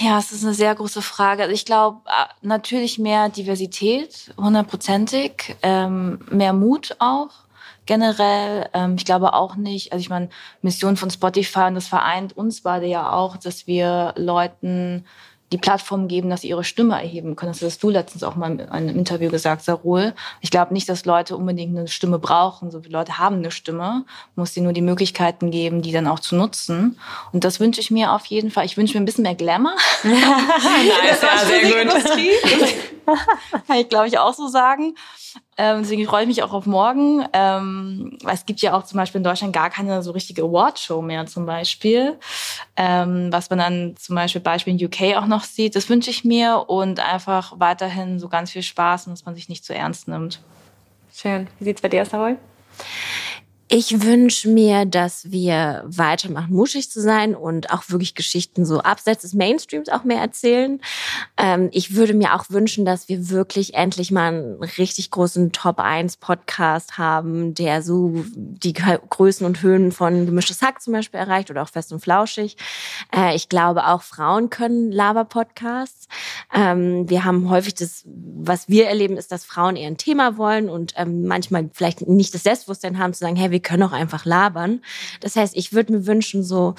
Ja, 0.01 0.19
es 0.19 0.31
ist 0.31 0.43
eine 0.43 0.53
sehr 0.53 0.73
große 0.73 1.01
Frage. 1.01 1.43
Also 1.43 1.53
ich 1.53 1.65
glaube 1.65 2.01
äh, 2.07 2.25
natürlich 2.41 2.97
mehr 2.97 3.29
Diversität, 3.29 4.33
hundertprozentig, 4.37 5.55
ähm, 5.61 6.19
mehr 6.29 6.53
Mut 6.53 6.95
auch 6.99 7.44
generell. 7.85 8.69
Ähm, 8.73 8.95
ich 8.97 9.05
glaube 9.05 9.33
auch 9.33 9.55
nicht, 9.55 9.91
also 9.91 10.01
ich 10.01 10.09
meine, 10.09 10.29
Mission 10.61 10.97
von 10.97 11.09
Spotify 11.09 11.67
und 11.67 11.75
das 11.75 11.87
vereint 11.87 12.35
uns 12.35 12.61
beide 12.61 12.85
ja 12.85 13.11
auch, 13.11 13.37
dass 13.37 13.67
wir 13.67 14.13
Leuten 14.17 15.05
die 15.51 15.57
Plattform 15.57 16.07
geben, 16.07 16.29
dass 16.29 16.41
sie 16.41 16.49
ihre 16.49 16.63
Stimme 16.63 16.95
erheben 16.95 17.35
können. 17.35 17.51
Das 17.51 17.61
hast 17.61 17.83
du 17.83 17.89
letztens 17.89 18.23
auch 18.23 18.35
mal 18.35 18.51
in 18.51 18.61
einem 18.61 18.97
Interview 18.97 19.29
gesagt, 19.29 19.63
Sarul. 19.63 20.13
Ich 20.41 20.49
glaube 20.49 20.73
nicht, 20.73 20.89
dass 20.89 21.05
Leute 21.05 21.37
unbedingt 21.37 21.77
eine 21.77 21.87
Stimme 21.87 22.17
brauchen. 22.17 22.71
So 22.71 22.81
viele 22.81 22.97
Leute 22.97 23.19
haben 23.19 23.37
eine 23.37 23.51
Stimme, 23.51 24.05
muss 24.35 24.53
sie 24.53 24.61
nur 24.61 24.73
die 24.73 24.81
Möglichkeiten 24.81 25.51
geben, 25.51 25.83
die 25.83 25.91
dann 25.91 26.07
auch 26.07 26.19
zu 26.19 26.35
nutzen. 26.35 26.99
Und 27.31 27.43
das 27.43 27.59
wünsche 27.59 27.79
ich 27.79 27.91
mir 27.91 28.11
auf 28.11 28.25
jeden 28.25 28.49
Fall. 28.49 28.65
Ich 28.65 28.75
wünsche 28.75 28.95
mir 28.95 29.03
ein 29.03 29.05
bisschen 29.05 29.21
mehr 29.21 29.35
Glamour. 29.35 29.75
nice, 30.03 31.21
ja, 31.21 31.45
sehr 31.45 31.85
gut. 31.85 32.03
Kann 33.67 33.77
ich, 33.77 33.89
glaube 33.89 34.07
ich, 34.07 34.17
auch 34.17 34.33
so 34.33 34.47
sagen. 34.47 34.95
Ähm, 35.57 35.83
deswegen 35.83 36.05
freue 36.05 36.23
ich 36.23 36.27
mich 36.27 36.43
auch 36.43 36.51
auf 36.51 36.65
morgen. 36.65 37.25
Ähm, 37.31 38.17
es 38.29 38.45
gibt 38.45 38.61
ja 38.61 38.73
auch 38.73 38.83
zum 38.83 38.97
Beispiel 38.97 39.19
in 39.19 39.23
Deutschland 39.23 39.53
gar 39.53 39.69
keine 39.69 40.03
so 40.03 40.11
richtige 40.11 40.43
Awardshow 40.43 41.01
mehr 41.01 41.25
zum 41.27 41.45
Beispiel. 41.45 42.17
Ähm, 42.75 43.31
was 43.31 43.49
man 43.49 43.59
dann 43.59 43.95
zum 43.97 44.15
Beispiel 44.15 44.41
Beispiel 44.41 44.77
in 44.77 44.85
UK 44.85 45.17
auch 45.17 45.27
noch 45.27 45.45
sieht. 45.45 45.75
Das 45.75 45.89
wünsche 45.89 46.09
ich 46.09 46.25
mir 46.25 46.65
und 46.67 46.99
einfach 46.99 47.53
weiterhin 47.57 48.19
so 48.19 48.27
ganz 48.27 48.51
viel 48.51 48.63
Spaß 48.63 49.07
und 49.07 49.13
dass 49.13 49.25
man 49.25 49.35
sich 49.35 49.47
nicht 49.47 49.63
zu 49.63 49.73
ernst 49.73 50.09
nimmt. 50.09 50.41
Schön. 51.13 51.47
Wie 51.59 51.63
sieht's 51.63 51.81
bei 51.81 51.87
dir 51.87 52.01
aus, 52.01 52.09
Saroi? 52.09 52.35
Ich 53.67 54.03
wünsche 54.03 54.47
mir, 54.47 54.85
dass 54.85 55.31
wir 55.31 55.83
weitermachen, 55.87 56.53
muschig 56.53 56.91
zu 56.91 57.01
sein 57.01 57.33
und 57.33 57.71
auch 57.71 57.89
wirklich 57.89 58.13
Geschichten 58.13 58.63
so 58.63 58.81
abseits 58.81 59.23
des 59.23 59.33
Mainstreams 59.33 59.89
auch 59.89 60.03
mehr 60.03 60.19
erzählen. 60.19 60.79
Ähm, 61.35 61.69
ich 61.71 61.95
würde 61.95 62.13
mir 62.13 62.35
auch 62.35 62.45
wünschen, 62.49 62.85
dass 62.85 63.09
wir 63.09 63.31
wirklich 63.31 63.73
endlich 63.73 64.11
mal 64.11 64.27
einen 64.27 64.63
richtig 64.77 65.09
großen 65.09 65.51
Top 65.51 65.79
1 65.79 66.17
Podcast 66.17 66.99
haben, 66.99 67.55
der 67.55 67.81
so 67.81 68.23
die 68.35 68.73
Größen 68.73 69.47
und 69.47 69.63
Höhen 69.63 69.91
von 69.91 70.27
Gemischtes 70.27 70.61
Hack 70.61 70.79
zum 70.79 70.93
Beispiel 70.93 71.19
erreicht 71.19 71.49
oder 71.49 71.63
auch 71.63 71.69
Fest 71.69 71.91
und 71.91 72.01
Flauschig. 72.01 72.57
Äh, 73.15 73.35
ich 73.35 73.49
glaube 73.49 73.87
auch 73.87 74.03
Frauen 74.03 74.51
können 74.51 74.91
Laber-Podcasts. 74.91 76.07
Ähm, 76.53 77.09
wir 77.09 77.25
haben 77.25 77.49
häufig 77.49 77.73
das, 77.73 78.03
was 78.05 78.69
wir 78.69 78.85
erleben, 78.85 79.17
ist, 79.17 79.31
dass 79.31 79.43
Frauen 79.43 79.75
eher 79.75 79.87
ein 79.87 79.97
Thema 79.97 80.37
wollen 80.37 80.69
und 80.69 80.93
ähm, 80.97 81.25
manchmal 81.25 81.71
vielleicht 81.73 82.07
nicht 82.07 82.31
das 82.35 82.43
Selbstbewusstsein 82.43 82.99
haben 82.99 83.13
zu 83.13 83.21
sagen, 83.21 83.35
hey, 83.35 83.54
wir 83.55 83.61
können 83.61 83.83
auch 83.83 83.93
einfach 83.93 84.25
labern. 84.25 84.81
Das 85.21 85.37
heißt, 85.37 85.55
ich 85.55 85.71
würde 85.71 85.93
mir 85.93 86.05
wünschen, 86.05 86.43
so 86.43 86.75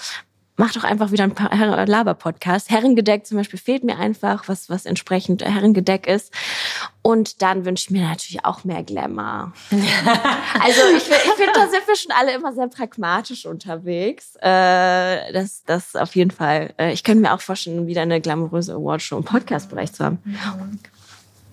mach 0.57 0.73
doch 0.75 0.85
einfach 0.85 1.11
wieder 1.11 1.25
ein 1.25 1.35
paar 1.35 1.51
Laber-Podcast. 1.87 2.69
Herrengedeck 2.69 3.25
zum 3.25 3.39
Beispiel 3.39 3.59
fehlt 3.59 3.83
mir 3.83 3.99
einfach, 3.99 4.47
was, 4.47 4.69
was 4.69 4.85
entsprechend 4.85 5.43
Herrengedeck 5.43 6.07
ist. 6.07 6.35
Und 7.01 7.41
dann 7.41 7.65
wünsche 7.65 7.85
ich 7.85 7.91
mir 7.91 8.07
natürlich 8.07 8.45
auch 8.45 8.65
mehr 8.65 8.83
Glamour. 8.83 9.55
also 9.71 10.81
ich, 10.95 11.09
ich 11.09 11.33
finde, 11.37 11.53
da 11.55 11.69
sind 11.69 11.87
wir 11.87 11.97
schon 11.97 12.13
alle 12.13 12.35
immer 12.35 12.53
sehr 12.53 12.69
pragmatisch 12.69 13.47
unterwegs. 13.47 14.37
Äh, 14.37 15.33
das, 15.33 15.63
das 15.65 15.97
auf 15.97 16.15
jeden 16.15 16.31
Fall. 16.31 16.75
Äh, 16.79 16.93
ich 16.93 17.05
könnte 17.05 17.23
mir 17.23 17.33
auch 17.33 17.41
vorstellen, 17.41 17.87
wieder 17.87 18.03
eine 18.03 18.21
glamouröse 18.21 18.75
Awardshow 18.75 19.17
im 19.17 19.25
Podcast-Bereich 19.25 19.95
zu 19.95 20.05
haben. 20.05 20.19
Mhm. 20.25 20.79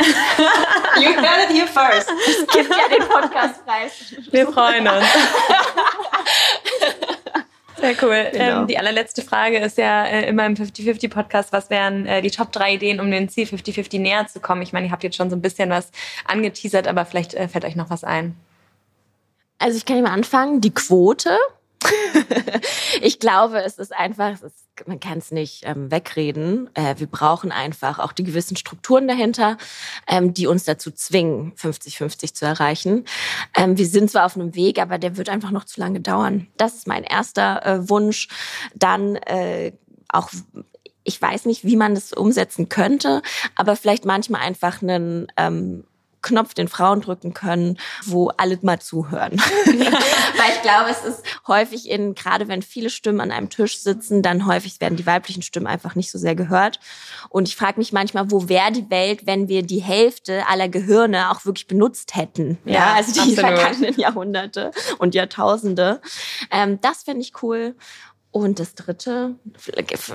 You 0.01 1.13
heard 1.15 1.49
it 1.49 1.55
here 1.55 1.67
first. 1.67 2.09
Es 2.27 2.47
gibt 2.47 2.69
ja 2.69 2.87
den 2.89 3.07
Podcastpreis. 3.07 4.15
Wir 4.31 4.47
freuen 4.51 4.87
uns. 4.87 5.05
Sehr 7.79 7.95
cool. 8.01 8.29
Genau. 8.31 8.61
Ähm, 8.61 8.67
die 8.67 8.77
allerletzte 8.77 9.21
Frage 9.21 9.59
ist 9.59 9.77
ja 9.77 10.05
äh, 10.05 10.27
immer 10.27 10.45
im 10.45 10.55
50-50-Podcast, 10.55 11.51
was 11.51 11.69
wären 11.69 12.05
äh, 12.05 12.21
die 12.21 12.31
Top 12.31 12.51
drei 12.51 12.75
Ideen, 12.75 12.99
um 13.01 13.11
dem 13.11 13.27
Ziel 13.27 13.45
50-50 13.45 13.99
näher 13.99 14.25
zu 14.27 14.39
kommen? 14.39 14.61
Ich 14.61 14.71
meine, 14.71 14.87
ihr 14.87 14.91
habt 14.91 15.03
jetzt 15.03 15.17
schon 15.17 15.29
so 15.29 15.35
ein 15.35 15.41
bisschen 15.41 15.69
was 15.69 15.91
angeteasert, 16.25 16.87
aber 16.87 17.05
vielleicht 17.05 17.33
äh, 17.33 17.47
fällt 17.47 17.65
euch 17.65 17.75
noch 17.75 17.89
was 17.89 18.03
ein. 18.03 18.35
Also 19.59 19.77
ich 19.77 19.85
kann 19.85 20.01
mal 20.01 20.11
anfangen. 20.11 20.61
Die 20.61 20.73
Quote 20.73 21.37
ich 23.01 23.19
glaube, 23.19 23.61
es 23.63 23.77
ist 23.77 23.93
einfach, 23.93 24.31
es 24.31 24.41
ist, 24.41 24.62
man 24.85 24.99
kann 24.99 25.17
es 25.17 25.31
nicht 25.31 25.63
ähm, 25.65 25.91
wegreden. 25.91 26.69
Äh, 26.73 26.95
wir 26.97 27.07
brauchen 27.07 27.51
einfach 27.51 27.99
auch 27.99 28.11
die 28.11 28.23
gewissen 28.23 28.57
Strukturen 28.57 29.07
dahinter, 29.07 29.57
ähm, 30.07 30.33
die 30.33 30.47
uns 30.47 30.63
dazu 30.63 30.91
zwingen, 30.91 31.53
50-50 31.55 32.33
zu 32.33 32.45
erreichen. 32.45 33.05
Ähm, 33.55 33.77
wir 33.77 33.87
sind 33.87 34.11
zwar 34.11 34.25
auf 34.25 34.35
einem 34.35 34.55
Weg, 34.55 34.79
aber 34.79 34.97
der 34.97 35.17
wird 35.17 35.29
einfach 35.29 35.51
noch 35.51 35.65
zu 35.65 35.79
lange 35.79 35.99
dauern. 35.99 36.47
Das 36.57 36.75
ist 36.75 36.87
mein 36.87 37.03
erster 37.03 37.65
äh, 37.65 37.89
Wunsch. 37.89 38.27
Dann 38.75 39.15
äh, 39.15 39.73
auch 40.09 40.29
ich 41.05 41.21
weiß 41.21 41.45
nicht, 41.45 41.65
wie 41.65 41.75
man 41.75 41.95
das 41.95 42.13
umsetzen 42.13 42.69
könnte, 42.69 43.21
aber 43.55 43.75
vielleicht 43.75 44.05
manchmal 44.05 44.41
einfach 44.41 44.81
einen 44.81 45.27
ähm, 45.35 45.83
Knopf 46.23 46.53
den 46.53 46.67
Frauen 46.67 47.01
drücken 47.01 47.33
können, 47.33 47.77
wo 48.05 48.29
alle 48.37 48.57
mal 48.63 48.79
zuhören. 48.79 49.33
Weil 49.65 50.51
ich 50.55 50.61
glaube, 50.63 50.89
es 50.89 51.03
ist 51.03 51.23
häufig 51.47 51.89
in, 51.89 52.15
gerade 52.15 52.47
wenn 52.47 52.61
viele 52.61 52.89
Stimmen 52.89 53.21
an 53.21 53.31
einem 53.31 53.49
Tisch 53.49 53.79
sitzen, 53.79 54.21
dann 54.23 54.47
häufig 54.47 54.81
werden 54.81 54.95
die 54.95 55.05
weiblichen 55.05 55.43
Stimmen 55.43 55.67
einfach 55.67 55.95
nicht 55.95 56.11
so 56.11 56.17
sehr 56.17 56.35
gehört. 56.35 56.79
Und 57.29 57.47
ich 57.47 57.55
frage 57.55 57.79
mich 57.79 57.93
manchmal, 57.93 58.31
wo 58.31 58.49
wäre 58.49 58.71
die 58.71 58.89
Welt, 58.89 59.25
wenn 59.25 59.47
wir 59.47 59.63
die 59.63 59.81
Hälfte 59.81 60.47
aller 60.47 60.69
Gehirne 60.69 61.29
auch 61.31 61.45
wirklich 61.45 61.67
benutzt 61.67 62.15
hätten? 62.15 62.57
Ja, 62.65 62.73
ja 62.73 62.93
also 62.95 63.13
die 63.13 63.19
absolut. 63.19 63.39
vergangenen 63.39 63.99
Jahrhunderte 63.99 64.71
und 64.97 65.13
Jahrtausende. 65.15 66.01
Ähm, 66.51 66.79
das 66.81 67.03
fände 67.03 67.21
ich 67.21 67.43
cool. 67.43 67.75
Und 68.33 68.59
das 68.59 68.73
dritte, 68.73 69.35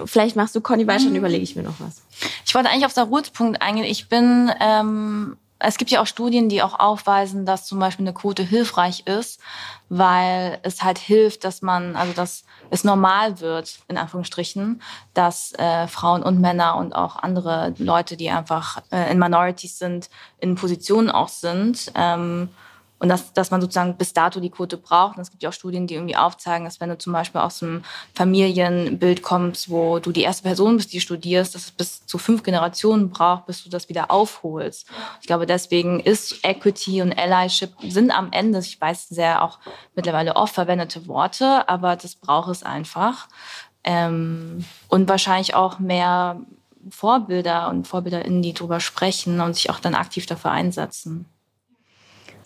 vielleicht 0.07 0.35
machst 0.35 0.57
du 0.57 0.61
Conny 0.61 0.89
weiter, 0.89 1.05
dann 1.05 1.11
mhm. 1.11 1.19
überlege 1.19 1.45
ich 1.45 1.55
mir 1.55 1.63
noch 1.63 1.79
was. 1.79 2.03
Ich 2.45 2.53
wollte 2.53 2.69
eigentlich 2.69 2.85
auf 2.85 2.93
Saruls 2.93 3.31
Punkt 3.31 3.63
eingehen. 3.63 3.85
Ich 3.85 4.09
bin, 4.09 4.51
ähm, 4.61 5.37
es 5.61 5.77
gibt 5.77 5.91
ja 5.91 6.01
auch 6.01 6.07
Studien, 6.07 6.49
die 6.49 6.63
auch 6.63 6.79
aufweisen, 6.79 7.45
dass 7.45 7.67
zum 7.67 7.79
Beispiel 7.79 8.07
eine 8.07 8.15
Quote 8.15 8.43
hilfreich 8.43 9.07
ist, 9.07 9.41
weil 9.89 10.59
es 10.63 10.83
halt 10.83 10.99
hilft, 10.99 11.45
dass 11.45 11.63
man, 11.63 11.97
also 11.97 12.13
dass 12.13 12.45
es 12.71 12.85
normal 12.85 13.41
wird, 13.41 13.81
in 13.89 13.99
Anführungsstrichen, 13.99 14.83
dass 15.15 15.53
äh, 15.55 15.89
Frauen 15.89 16.23
und 16.23 16.41
Männer 16.41 16.77
und 16.77 16.95
auch 16.95 17.17
andere 17.17 17.75
Leute, 17.79 18.17
die 18.17 18.31
einfach 18.31 18.83
äh, 18.93 19.11
in 19.11 19.19
Minorities 19.19 19.79
sind, 19.79 20.11
in 20.39 20.55
Positionen 20.55 21.11
auch 21.11 21.29
sind. 21.29 21.91
Ähm, 21.95 22.51
und 22.99 23.09
dass, 23.09 23.33
dass 23.33 23.51
man 23.51 23.61
sozusagen 23.61 23.97
bis 23.97 24.13
dato 24.13 24.41
die 24.41 24.51
Quote 24.51 24.77
braucht. 24.77 25.17
Und 25.17 25.23
es 25.23 25.31
gibt 25.31 25.43
ja 25.43 25.51
auch 25.51 25.55
Studien, 25.55 25.87
die 25.87 25.95
irgendwie 25.95 26.17
aufzeigen, 26.17 26.65
dass 26.65 26.81
wenn 26.81 26.89
du 26.89 26.99
zum 26.99 27.13
Beispiel 27.13 27.41
aus 27.41 27.63
einem 27.63 27.85
Familienbild 28.15 29.23
kommst, 29.23 29.71
wo 29.71 29.99
du 30.01 30.11
die 30.11 30.23
erste 30.23 30.43
Person 30.43 30.77
bist, 30.77 30.93
die 30.93 31.01
studierst, 31.01 31.55
dass 31.55 31.67
es 31.67 31.71
bis 31.71 32.07
zu 32.07 32.19
fünf 32.19 32.43
Generationen 32.43 33.11
braucht, 33.11 33.47
bis 33.47 33.63
du 33.63 33.71
das 33.71 33.89
wieder 33.89 34.11
aufholst. 34.11 34.89
Ich 35.21 35.27
glaube, 35.27 35.47
deswegen 35.47 36.01
ist 36.01 36.45
Equity 36.45 37.03
und 37.03 37.17
Allyship 37.17 37.71
sind 37.89 38.11
am 38.11 38.33
Ende, 38.33 38.59
ich 38.59 38.81
weiß, 38.81 39.09
sehr 39.09 39.43
auch 39.43 39.59
mittlerweile 39.95 40.35
oft 40.37 40.55
verwendete 40.55 41.07
Worte, 41.07 41.69
aber 41.69 41.95
das 41.95 42.17
braucht 42.17 42.51
es 42.51 42.63
einfach. 42.63 43.29
Ähm, 43.85 44.65
und 44.89 45.09
wahrscheinlich 45.09 45.55
auch 45.55 45.79
mehr 45.79 46.41
Vorbilder 46.91 47.69
und 47.69 47.87
VorbilderInnen, 47.87 48.43
die 48.43 48.55
darüber 48.55 48.81
sprechen 48.81 49.41
und 49.41 49.55
sich 49.55 49.71
auch 49.71 49.79
dann 49.79 49.95
aktiv 49.95 50.27
dafür 50.27 50.51
einsetzen. 50.51 51.27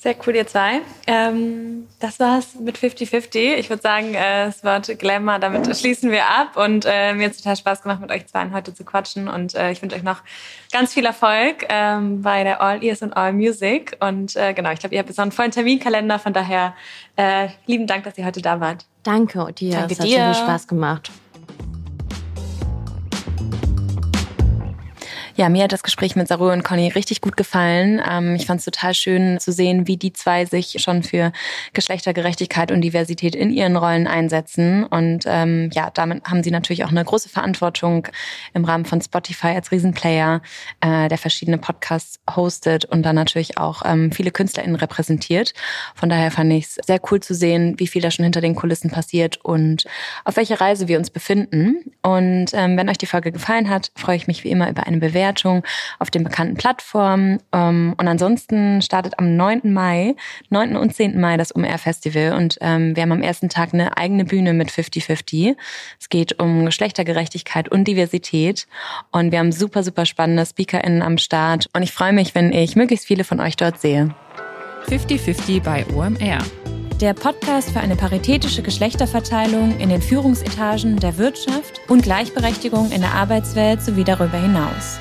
Sehr 0.02 0.16
cool, 0.26 0.34
ihr 0.34 0.48
zwei. 0.48 0.80
Ähm, 1.06 1.86
das 2.00 2.18
war's 2.18 2.56
mit 2.56 2.76
50-50. 2.76 3.54
Ich 3.54 3.70
würde 3.70 3.82
sagen, 3.82 4.14
äh, 4.14 4.46
das 4.46 4.64
Wort 4.64 4.98
Glamour, 4.98 5.38
damit 5.38 5.76
schließen 5.78 6.10
wir 6.10 6.26
ab. 6.26 6.56
Und 6.56 6.84
äh, 6.88 7.14
mir 7.14 7.26
hat 7.26 7.30
es 7.30 7.36
total 7.36 7.54
Spaß 7.54 7.82
gemacht, 7.82 8.00
mit 8.00 8.10
euch 8.10 8.26
zwei 8.26 8.50
heute 8.50 8.74
zu 8.74 8.84
quatschen. 8.84 9.28
Und 9.28 9.54
äh, 9.54 9.70
ich 9.70 9.80
wünsche 9.80 9.94
euch 9.94 10.02
noch 10.02 10.22
ganz 10.72 10.92
viel 10.92 11.04
Erfolg 11.04 11.66
ähm, 11.68 12.20
bei 12.20 12.42
der 12.42 12.60
All 12.60 12.82
Ears 12.82 13.02
und 13.02 13.12
All 13.12 13.32
Music. 13.32 13.96
Und 14.00 14.34
äh, 14.34 14.54
genau, 14.54 14.72
ich 14.72 14.80
glaube, 14.80 14.96
ihr 14.96 14.98
habt 14.98 15.08
jetzt 15.08 15.18
noch 15.18 15.22
einen 15.22 15.30
vollen 15.30 15.52
Terminkalender. 15.52 16.18
Von 16.18 16.32
daher 16.32 16.74
äh, 17.14 17.50
lieben 17.66 17.86
Dank, 17.86 18.02
dass 18.02 18.18
ihr 18.18 18.24
heute 18.24 18.42
da 18.42 18.58
wart. 18.58 18.84
Danke 19.04 19.52
dir. 19.52 19.76
Danke 19.76 19.92
es 19.92 20.00
hat 20.00 20.06
dir. 20.08 20.16
viel 20.16 20.34
Spaß 20.34 20.66
gemacht. 20.66 21.12
Ja, 25.34 25.48
mir 25.48 25.64
hat 25.64 25.72
das 25.72 25.82
Gespräch 25.82 26.14
mit 26.14 26.28
Saru 26.28 26.50
und 26.50 26.62
Conny 26.62 26.88
richtig 26.88 27.22
gut 27.22 27.38
gefallen. 27.38 28.02
Ähm, 28.06 28.34
ich 28.34 28.44
fand 28.44 28.58
es 28.58 28.66
total 28.66 28.92
schön 28.92 29.40
zu 29.40 29.50
sehen, 29.50 29.86
wie 29.86 29.96
die 29.96 30.12
zwei 30.12 30.44
sich 30.44 30.76
schon 30.78 31.02
für 31.02 31.32
Geschlechtergerechtigkeit 31.72 32.70
und 32.70 32.82
Diversität 32.82 33.34
in 33.34 33.50
ihren 33.50 33.76
Rollen 33.76 34.06
einsetzen. 34.06 34.84
Und 34.84 35.24
ähm, 35.26 35.70
ja, 35.72 35.88
damit 35.88 36.24
haben 36.24 36.42
sie 36.42 36.50
natürlich 36.50 36.84
auch 36.84 36.90
eine 36.90 37.02
große 37.02 37.30
Verantwortung 37.30 38.08
im 38.52 38.66
Rahmen 38.66 38.84
von 38.84 39.00
Spotify 39.00 39.48
als 39.48 39.72
Riesenplayer, 39.72 40.42
äh, 40.82 41.08
der 41.08 41.16
verschiedene 41.16 41.56
Podcasts 41.56 42.20
hostet 42.36 42.84
und 42.84 43.02
dann 43.02 43.16
natürlich 43.16 43.56
auch 43.56 43.82
ähm, 43.86 44.12
viele 44.12 44.32
KünstlerInnen 44.32 44.76
repräsentiert. 44.76 45.54
Von 45.94 46.10
daher 46.10 46.30
fand 46.30 46.52
ich 46.52 46.66
es 46.66 46.74
sehr 46.74 47.00
cool 47.10 47.20
zu 47.20 47.34
sehen, 47.34 47.76
wie 47.78 47.86
viel 47.86 48.02
da 48.02 48.10
schon 48.10 48.24
hinter 48.24 48.42
den 48.42 48.54
Kulissen 48.54 48.90
passiert 48.90 49.42
und 49.42 49.84
auf 50.26 50.36
welcher 50.36 50.60
Reise 50.60 50.88
wir 50.88 50.98
uns 50.98 51.08
befinden. 51.08 51.90
Und 52.02 52.48
ähm, 52.52 52.76
wenn 52.76 52.90
euch 52.90 52.98
die 52.98 53.06
Folge 53.06 53.32
gefallen 53.32 53.70
hat, 53.70 53.92
freue 53.96 54.16
ich 54.16 54.26
mich 54.26 54.44
wie 54.44 54.50
immer 54.50 54.68
über 54.68 54.86
eine 54.86 54.98
Bewertung 54.98 55.22
Bewertung 55.32 55.62
auf 55.98 56.10
den 56.10 56.24
bekannten 56.24 56.56
Plattformen. 56.56 57.40
Ähm, 57.52 57.94
und 57.96 58.08
ansonsten 58.08 58.82
startet 58.82 59.18
am 59.18 59.36
9. 59.36 59.72
Mai, 59.72 60.14
9. 60.50 60.76
und 60.76 60.94
10. 60.94 61.20
Mai 61.20 61.36
das 61.36 61.52
UMR 61.52 61.78
Festival 61.78 62.34
und 62.34 62.58
ähm, 62.60 62.94
wir 62.94 63.02
haben 63.02 63.12
am 63.12 63.22
ersten 63.22 63.48
Tag 63.48 63.72
eine 63.72 63.96
eigene 63.96 64.24
Bühne 64.24 64.52
mit 64.52 64.70
50-50. 64.70 65.56
Es 65.98 66.08
geht 66.08 66.40
um 66.40 66.64
Geschlechtergerechtigkeit 66.66 67.68
und 67.68 67.84
Diversität 67.88 68.66
und 69.10 69.32
wir 69.32 69.38
haben 69.38 69.52
super, 69.52 69.82
super 69.82 70.06
spannende 70.06 70.46
SpeakerInnen 70.46 71.02
am 71.02 71.18
Start 71.18 71.68
und 71.72 71.82
ich 71.82 71.92
freue 71.92 72.12
mich, 72.12 72.34
wenn 72.34 72.52
ich 72.52 72.76
möglichst 72.76 73.06
viele 73.06 73.24
von 73.24 73.40
euch 73.40 73.56
dort 73.56 73.80
sehe. 73.80 74.14
50-50 74.88 75.62
bei 75.62 75.86
OMR 75.94 76.38
der 77.02 77.14
Podcast 77.14 77.72
für 77.72 77.80
eine 77.80 77.96
paritätische 77.96 78.62
Geschlechterverteilung 78.62 79.76
in 79.80 79.88
den 79.88 80.00
Führungsetagen 80.00 81.00
der 81.00 81.18
Wirtschaft 81.18 81.80
und 81.88 82.04
Gleichberechtigung 82.04 82.92
in 82.92 83.00
der 83.00 83.12
Arbeitswelt 83.12 83.82
sowie 83.82 84.04
darüber 84.04 84.38
hinaus. 84.38 85.00